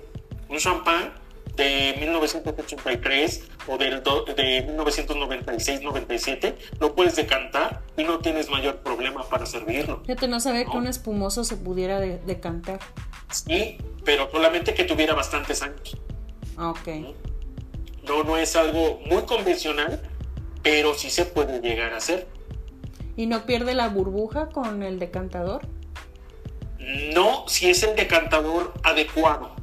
[0.48, 1.14] Un champán
[1.56, 9.46] de 1983 o del de 1996-97, lo puedes decantar y no tienes mayor problema para
[9.46, 10.02] servirlo.
[10.02, 12.78] Fíjate, no sabía que un espumoso se pudiera decantar.
[13.30, 15.96] Sí, pero solamente que tuviera bastantes años.
[16.56, 16.88] Ah, ok.
[18.06, 20.00] No, no es algo muy convencional,
[20.62, 22.28] pero sí se puede llegar a hacer.
[23.16, 25.66] ¿Y no pierde la burbuja con el decantador?
[27.14, 29.55] No, si es el decantador adecuado.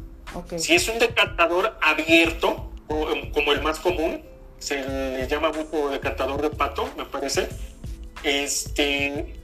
[0.57, 4.23] Si es un decantador abierto, em, como el más común,
[4.59, 7.49] se le llama mucho decantador de pato, me parece,
[8.23, 9.35] este,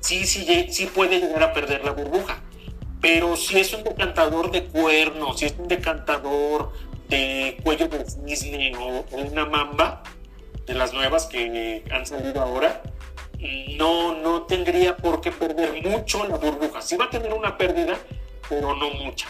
[0.00, 2.42] sí, sí, sí puede llegar a perder la burbuja.
[3.00, 6.72] Pero si es un decantador de cuerno, si es un decantador
[7.08, 10.02] de cuello de cisne o, una mamba,
[10.66, 12.82] de las nuevas que han salido ahora,
[13.76, 16.82] no, no tendría por qué perder mucho la burbuja.
[16.82, 17.98] Sí va a tener una pérdida,
[18.48, 19.26] pero no mucha.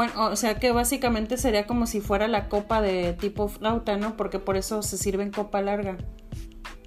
[0.00, 4.16] Bueno, o sea que básicamente sería como si fuera la copa de tipo flauta, ¿no?
[4.16, 5.98] Porque por eso se sirve en copa larga.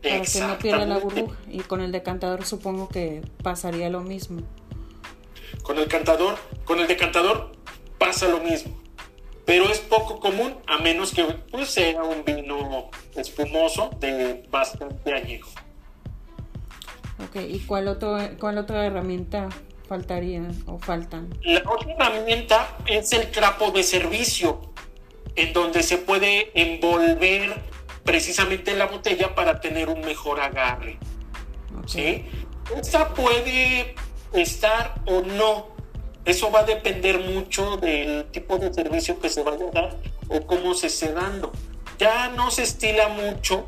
[0.01, 1.37] Para que no pierda la burbuja.
[1.47, 4.41] Y con el decantador supongo que pasaría lo mismo.
[5.61, 7.51] Con el cantador, con el decantador
[7.99, 8.81] pasa lo mismo.
[9.45, 15.51] Pero es poco común a menos que pues, sea un vino espumoso de bastante añejo.
[17.23, 19.49] Ok, ¿y cuál, otro, cuál otra herramienta
[19.87, 21.29] faltarían o faltan?
[21.43, 24.73] La otra herramienta es el trapo de servicio,
[25.35, 27.61] en donde se puede envolver
[28.03, 30.97] precisamente la botella para tener un mejor agarre.
[32.77, 33.95] Esta puede
[34.33, 35.73] estar o no.
[36.25, 39.97] Eso va a depender mucho del tipo de servicio que se vaya a dar
[40.29, 41.51] o cómo se esté dando.
[41.99, 43.65] Ya no se estila mucho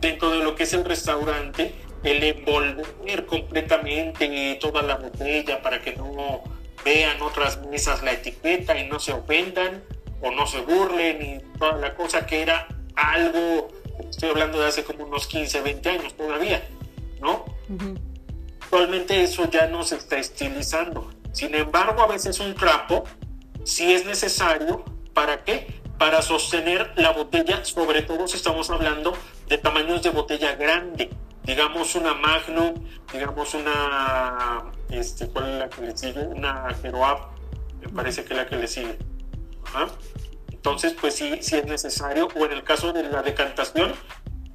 [0.00, 5.94] dentro de lo que es el restaurante el envolver completamente toda la botella para que
[5.96, 6.42] no
[6.84, 9.82] vean otras mesas la etiqueta y no se ofendan
[10.22, 13.68] o no se burlen y toda la cosa que era algo,
[14.08, 16.66] estoy hablando de hace como unos 15, 20 años todavía,
[17.20, 17.44] ¿no?
[18.62, 21.10] Actualmente eso ya no se está estilizando.
[21.32, 23.04] Sin embargo, a veces un trapo
[23.64, 25.66] si es necesario, ¿para qué?
[25.98, 29.12] Para sostener la botella, sobre todo si estamos hablando
[29.48, 31.10] de tamaños de botella grande
[31.46, 32.74] digamos una Magnum,
[33.12, 36.26] digamos una, este, ¿cuál es la que le sigue?
[36.26, 37.36] Una Heroap
[37.80, 38.98] me parece que la que le sigue.
[40.50, 43.92] Entonces, pues sí, sí es necesario, o en el caso de la decantación,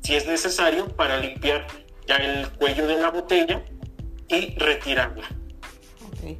[0.02, 1.66] si es necesario para limpiar
[2.08, 3.64] ya el cuello de la botella
[4.28, 5.28] y retirarla.
[6.08, 6.38] Ok.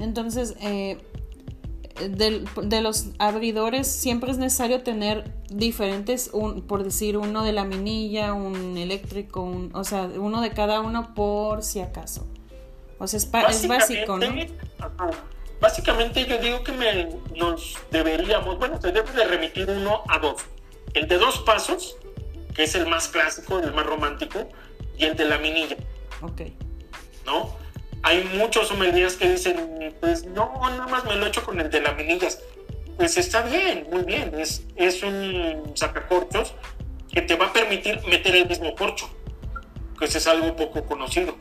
[0.00, 0.98] Entonces, eh,
[2.08, 8.32] de, los abridores siempre es necesario tener diferentes, un, por decir, uno de la minilla,
[8.32, 12.26] un eléctrico, un, o sea, uno de cada uno por si acaso.
[12.98, 13.30] O sea, es,
[13.66, 14.26] básico, ¿no?
[15.60, 16.72] Básicamente yo digo que
[17.36, 20.42] nos deberíamos, bueno, se debe de remitir uno a dos.
[20.94, 21.96] El de dos pasos,
[22.54, 24.48] que es el más clásico, el más romántico,
[24.96, 25.76] y el de la minilla.
[26.22, 26.42] Ok.
[27.24, 27.56] ¿No?
[28.02, 31.80] Hay muchos sommeliers que dicen, pues no, nada más me lo echo con el de
[31.80, 32.40] laminillas.
[32.96, 34.32] Pues está bien, muy bien.
[34.38, 36.54] Es, es un sacacorchos
[37.12, 39.10] que te va a permitir meter el mismo corcho,
[39.98, 41.36] que es algo poco conocido.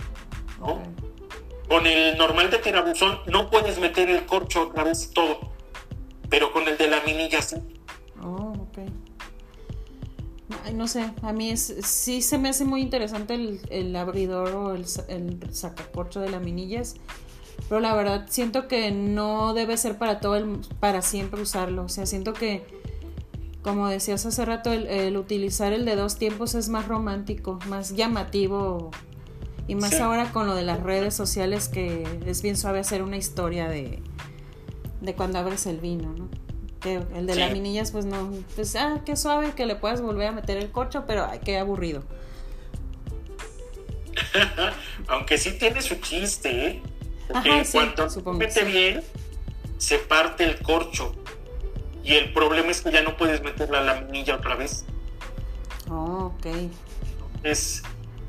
[0.59, 0.81] ¿no?
[1.67, 5.53] Con el normal de tirabuzón no puedes meter el corcho otra vez todo,
[6.29, 7.57] pero con el de laminilla sí.
[10.49, 10.73] Ok.
[10.73, 14.85] no sé, a mí es, sí se me hace muy interesante el, abridor o el,
[15.07, 16.95] el sacacorcho de laminillas,
[17.67, 21.89] pero la verdad siento que no debe ser para todo el, para siempre usarlo, o
[21.89, 22.63] sea, siento que
[23.61, 28.91] como decías hace rato, el, utilizar el de dos tiempos es más romántico, más llamativo
[29.67, 33.17] y más ahora con lo de las redes sociales que es bien suave hacer una
[33.17, 34.01] historia de,
[35.01, 36.29] de cuando abres el vino, ¿no?
[36.81, 40.27] Que el de las minillas, pues no, pues ah, qué suave que le puedas volver
[40.27, 42.03] a meter el corcho, pero ay, qué aburrido.
[45.07, 46.81] Aunque sí tiene su chiste, ¿eh?
[47.27, 49.03] Porque cuando se mete bien,
[49.77, 51.13] se parte el corcho.
[52.03, 54.85] Y el problema es que ya no puedes meter la laminilla otra vez.
[55.89, 56.47] Oh, ok.
[57.43, 57.83] Es,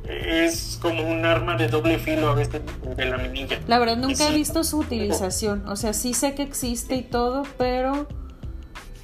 [0.05, 2.61] es como un arma de doble filo a veces
[2.97, 3.61] de la minilla.
[3.67, 7.45] La verdad nunca he visto su utilización, o sea, sí sé que existe y todo,
[7.57, 8.07] pero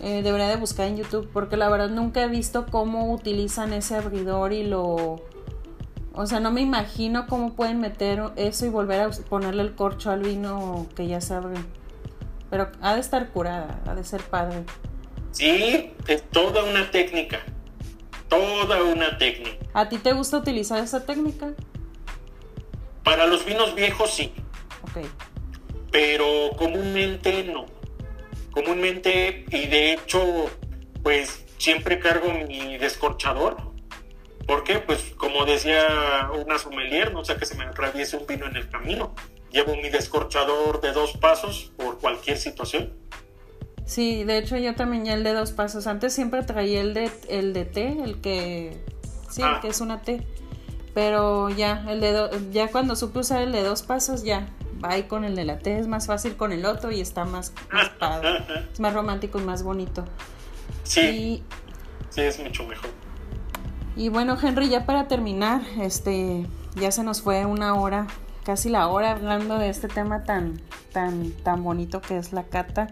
[0.00, 3.96] eh, debería de buscar en YouTube porque la verdad nunca he visto cómo utilizan ese
[3.96, 5.22] abridor y lo...
[6.12, 10.10] O sea, no me imagino cómo pueden meter eso y volver a ponerle el corcho
[10.10, 11.56] al vino que ya se abre.
[12.48, 14.64] Pero ha de estar curada, ha de ser padre.
[15.32, 17.40] Sí, es toda una técnica
[18.28, 19.66] toda una técnica.
[19.74, 21.52] ¿A ti te gusta utilizar esa técnica?
[23.04, 24.32] Para los vinos viejos sí.
[24.82, 25.06] Ok.
[25.90, 27.66] Pero comúnmente no.
[28.56, 30.48] Comúnmente, y de hecho,
[31.02, 33.58] pues siempre cargo mi descorchador.
[34.46, 34.78] ¿Por qué?
[34.78, 38.70] Pues como decía una sommelier, no sea que se me atraviese un vino en el
[38.70, 39.14] camino.
[39.50, 42.94] Llevo mi descorchador de dos pasos por cualquier situación.
[43.84, 45.86] Sí, de hecho yo también ya el de dos pasos.
[45.86, 48.82] Antes siempre traía el de el de T, el que
[49.28, 49.58] sí, el ah.
[49.60, 50.26] que es una T.
[50.94, 54.48] Pero ya el de ya cuando supe usar el de dos pasos ya
[54.84, 57.24] va ahí con el de la T, es más fácil con el otro y está
[57.24, 58.44] más, más padre.
[58.72, 60.04] es más romántico y más bonito.
[60.82, 61.42] Sí.
[62.10, 62.90] sí, es mucho mejor.
[63.96, 68.06] Y bueno, Henry, ya para terminar, este ya se nos fue una hora,
[68.44, 70.60] casi la hora hablando de este tema tan
[70.92, 72.88] tan tan bonito que es la cata.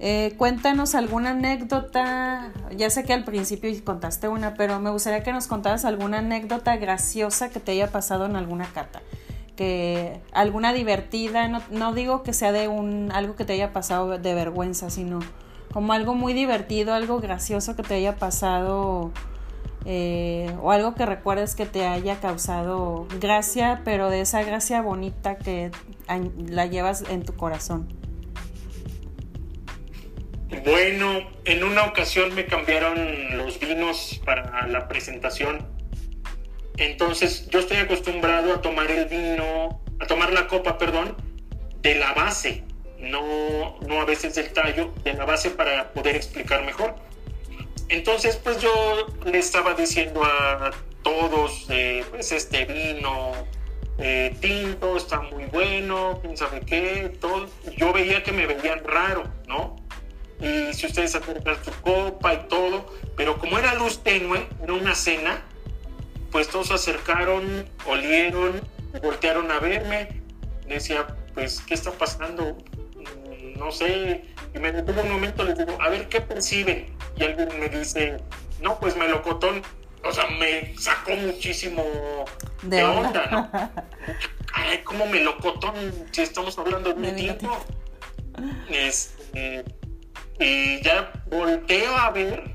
[0.00, 5.32] Eh, cuéntanos alguna anécdota, ya sé que al principio contaste una, pero me gustaría que
[5.32, 9.00] nos contaras alguna anécdota graciosa que te haya pasado en alguna cata,
[9.56, 14.34] que alguna divertida, no, digo que sea de un algo que te haya pasado de
[14.34, 15.20] vergüenza, sino
[15.72, 19.12] como algo muy divertido, algo gracioso que te haya pasado
[19.84, 25.36] eh, o algo que recuerdes que te haya causado gracia, pero de esa gracia bonita
[25.36, 25.70] que
[26.48, 27.88] la llevas en tu corazón.
[30.64, 35.73] Bueno, en una ocasión me cambiaron los vinos para la presentación.
[36.76, 41.16] Entonces yo estoy acostumbrado a tomar el vino, a tomar la copa, perdón,
[41.80, 42.64] de la base,
[42.98, 46.96] no, no a veces del tallo, de la base para poder explicar mejor.
[47.88, 50.70] Entonces pues yo le estaba diciendo a
[51.02, 53.32] todos, eh, pues este vino
[53.98, 57.48] eh, tinto está muy bueno, quién sabe qué, todo.
[57.76, 59.76] Yo veía que me veían raro, ¿no?
[60.40, 64.94] y si ustedes acercan su copa y todo, pero como era luz tenue, era una
[64.94, 65.42] cena,
[66.34, 68.60] pues todos se acercaron, olieron,
[69.00, 70.20] voltearon a verme,
[70.66, 72.58] decía, pues, ¿qué está pasando?
[72.96, 76.92] Mm, no sé, y me detuve un momento, les digo, a ver, ¿qué perciben?
[77.16, 78.16] Y alguien me dice,
[78.60, 79.62] no, pues melocotón,
[80.02, 81.84] o sea, me sacó muchísimo
[82.62, 83.50] de, onda, ¿no?
[84.54, 85.72] Ay, ¿cómo melocotón?
[86.10, 87.64] Si estamos hablando de un tiempo.
[88.68, 89.64] Este,
[90.40, 92.53] y ya volteo a ver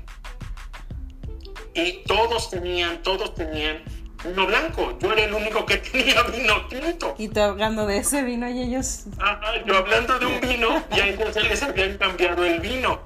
[1.74, 3.82] y todos tenían, todos tenían
[4.24, 4.96] vino blanco.
[5.00, 7.14] Yo era el único que tenía vino tinto.
[7.18, 9.04] Y tú hablando de ese vino y ellos.
[9.18, 13.00] Ajá, yo hablando de un vino y a ellos ya les habían cambiado el vino.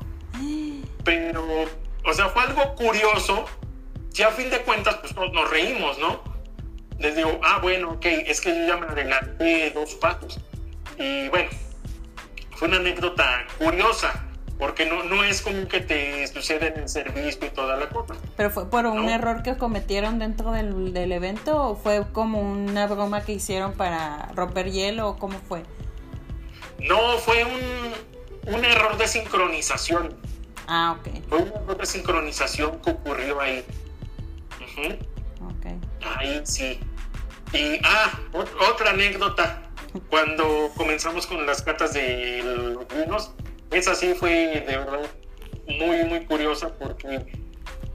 [1.04, 1.44] Pero,
[2.04, 3.44] o sea, fue algo curioso.
[4.16, 6.22] Y a fin de cuentas, pues todos nos reímos, ¿no?
[6.98, 10.38] Les digo, ah, bueno, ok, es que yo ya me adelanté dos pasos.
[10.96, 11.50] Y bueno,
[12.52, 14.24] fue una anécdota curiosa
[14.59, 18.14] porque no, no es como que te sucede en el servicio y toda la cosa.
[18.36, 22.86] ¿Pero fue por un error que cometieron dentro del, del, evento o fue como una
[22.86, 25.64] broma que hicieron para romper hielo o cómo fue?
[26.78, 30.14] No, fue un, un error de sincronización.
[30.66, 31.28] Ah, ok.
[31.28, 33.64] Fue un error de sincronización que ocurrió ahí.
[35.42, 35.66] Ok.
[36.18, 36.80] Ahí sí.
[37.52, 38.18] Y, ah,
[38.70, 39.61] otra anécdota.
[40.11, 43.30] Cuando comenzamos con las catas de los vinos,
[43.74, 45.06] esa sí fue de verdad
[45.66, 47.26] muy, muy curiosa porque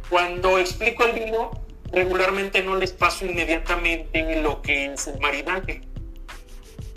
[0.09, 1.51] cuando explico el vino,
[1.91, 5.81] regularmente no les paso inmediatamente lo que es el maridaje.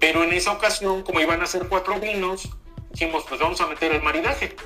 [0.00, 2.48] Pero en esa ocasión, como iban a ser cuatro vinos,
[2.90, 4.56] dijimos, pues vamos a meter el maridaje.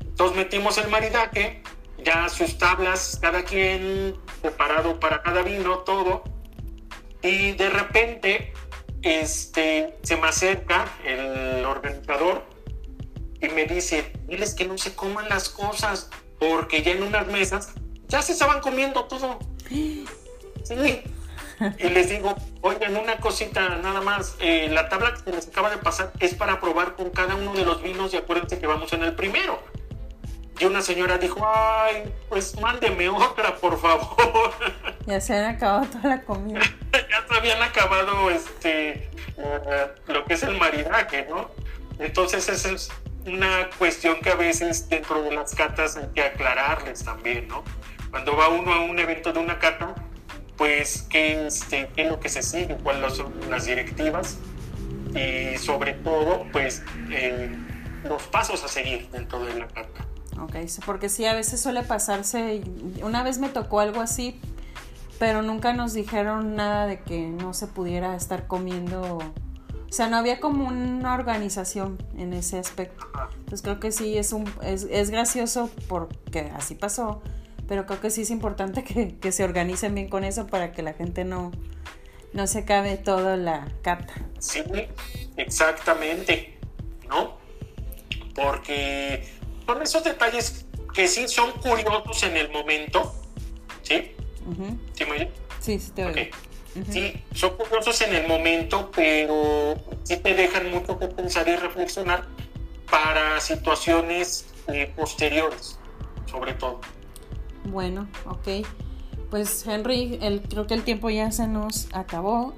[0.00, 1.62] Entonces metimos el maridaje,
[1.98, 6.22] ya sus tablas, cada quien preparado para cada vino, todo.
[7.22, 8.52] Y de repente
[9.02, 12.55] este, se me acerca el organizador
[13.46, 17.70] y me dice, diles que no se coman las cosas, porque ya en unas mesas
[18.08, 19.38] ya se estaban comiendo todo.
[19.68, 20.04] Sí.
[21.78, 25.70] Y les digo, oigan, una cosita nada más, eh, la tabla que se les acaba
[25.70, 28.92] de pasar es para probar con cada uno de los vinos y acuérdense que vamos
[28.92, 29.58] en el primero.
[30.58, 34.52] Y una señora dijo, ay, pues mándeme otra, por favor.
[35.06, 36.60] Ya se han acabado toda la comida.
[36.92, 41.48] ya se habían acabado este, uh, lo que es el maridaje, ¿no?
[42.00, 42.90] Entonces ese es
[43.26, 47.62] una cuestión que a veces dentro de las catas hay que aclararles también, ¿no?
[48.10, 49.94] Cuando va uno a un evento de una cata,
[50.56, 54.38] pues qué, este, qué es lo que se sigue, cuáles son las directivas
[55.14, 57.54] y sobre todo, pues eh,
[58.04, 60.06] los pasos a seguir dentro de la cata.
[60.40, 62.62] Ok, porque sí, a veces suele pasarse,
[63.02, 64.40] una vez me tocó algo así,
[65.18, 69.18] pero nunca nos dijeron nada de que no se pudiera estar comiendo
[69.88, 73.06] o sea, no había como una organización en ese aspecto.
[73.38, 77.22] Entonces creo que sí es, un, es, es gracioso porque así pasó,
[77.68, 80.82] pero creo que sí es importante que, que, se organicen bien con eso para que
[80.82, 81.52] la gente no,
[82.32, 84.14] no se acabe toda la cata.
[84.38, 84.62] Sí,
[85.36, 86.58] exactamente,
[87.08, 87.38] ¿no?
[88.34, 89.26] Porque
[89.66, 93.14] son esos detalles que sí son curiosos en el momento,
[93.82, 94.12] ¿sí?
[94.94, 95.30] ¿Sí me oye?
[95.60, 96.30] Sí, sí te
[96.90, 102.24] Sí, son curiosos en el momento, pero sí te dejan mucho que pensar y reflexionar
[102.90, 105.78] para situaciones eh, posteriores,
[106.30, 106.80] sobre todo.
[107.64, 108.66] Bueno, ok.
[109.30, 112.54] Pues Henry, el, creo que el tiempo ya se nos acabó.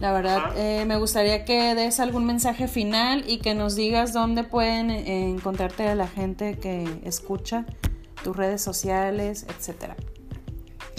[0.00, 4.42] La verdad, eh, me gustaría que des algún mensaje final y que nos digas dónde
[4.42, 7.64] pueden eh, encontrarte la gente que escucha,
[8.22, 9.96] tus redes sociales, etcétera.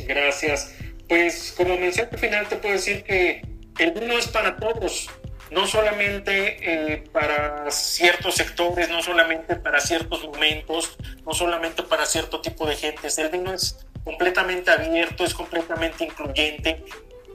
[0.07, 0.73] Gracias.
[1.07, 3.41] Pues como mensaje final te puedo decir que
[3.77, 5.09] el vino es para todos,
[5.51, 6.57] no solamente
[6.93, 12.75] eh, para ciertos sectores, no solamente para ciertos momentos, no solamente para cierto tipo de
[12.75, 13.07] gente.
[13.17, 16.83] El vino es completamente abierto, es completamente incluyente.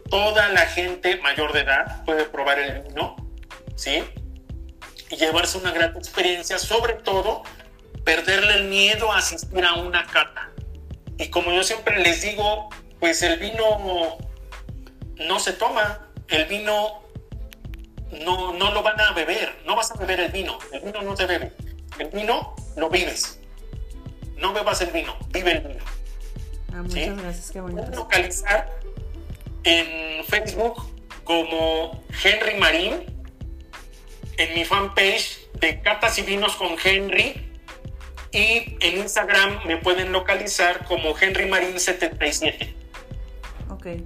[0.09, 3.17] Toda la gente mayor de edad puede probar el vino,
[3.77, 4.03] ¿sí?
[5.09, 7.45] Y llevarse una gran experiencia, sobre todo
[8.05, 10.51] perderle el miedo a asistir a una cata.
[11.19, 12.71] Y como yo siempre les digo,
[13.01, 14.19] pues el vino
[15.17, 17.03] no se toma, el vino
[18.25, 21.15] no, no lo van a beber, no vas a beber el vino, el vino no
[21.15, 21.53] te bebe,
[21.99, 23.39] el vino lo vives.
[24.37, 25.85] No bebas el vino, vive el vino.
[26.73, 27.91] Ah, muchas gracias, qué bonito.
[27.91, 28.71] localizar
[29.65, 30.83] en Facebook
[31.25, 33.05] como Henry Marín,
[34.37, 37.51] en mi fanpage de Catas y Vinos con Henry,
[38.33, 42.80] y en Instagram me pueden localizar como Henry Marín 77.
[43.81, 44.03] Ok.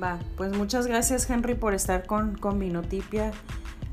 [0.00, 3.32] Va, pues muchas gracias Henry por estar con, con Vinotipia.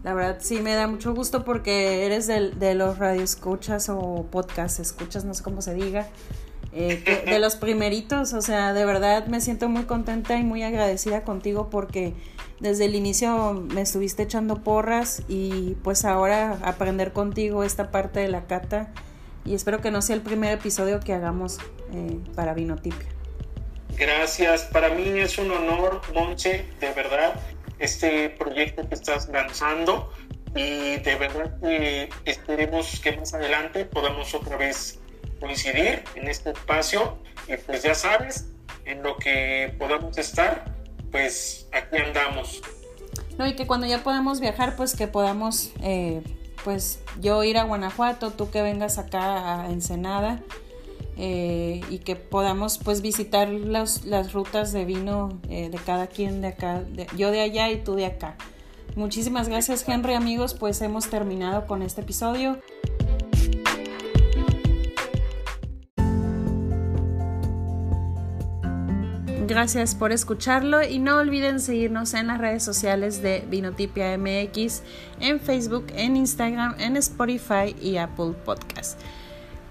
[0.03, 4.81] La verdad sí me da mucho gusto porque eres de, de los escuchas o podcast
[4.81, 6.07] escuchas, no sé cómo se diga,
[6.73, 8.33] eh, de los primeritos.
[8.33, 12.13] O sea, de verdad me siento muy contenta y muy agradecida contigo porque
[12.59, 18.27] desde el inicio me estuviste echando porras y pues ahora aprender contigo esta parte de
[18.27, 18.91] la cata
[19.45, 21.59] y espero que no sea el primer episodio que hagamos
[21.93, 23.12] eh, para Vinotipia.
[23.97, 27.39] Gracias, para mí es un honor, Monche, de verdad,
[27.79, 30.11] este proyecto que estás lanzando
[30.55, 34.99] y de verdad que esperemos que más adelante podamos otra vez
[35.39, 37.17] coincidir en este espacio
[37.47, 38.47] y pues ya sabes,
[38.85, 40.65] en lo que podamos estar,
[41.11, 42.61] pues aquí andamos.
[43.37, 46.21] No, y que cuando ya podamos viajar, pues que podamos, eh,
[46.63, 50.41] pues yo ir a Guanajuato, tú que vengas acá a Ensenada
[51.17, 56.47] eh, y que podamos pues visitar las rutas de vino eh, de cada quien de
[56.47, 56.83] acá,
[57.17, 58.35] yo de allá y tú de acá.
[58.95, 62.59] Muchísimas gracias Henry amigos, pues hemos terminado con este episodio.
[69.45, 74.81] Gracias por escucharlo y no olviden seguirnos en las redes sociales de Vinotipia MX,
[75.19, 78.99] en Facebook, en Instagram, en Spotify y Apple Podcast.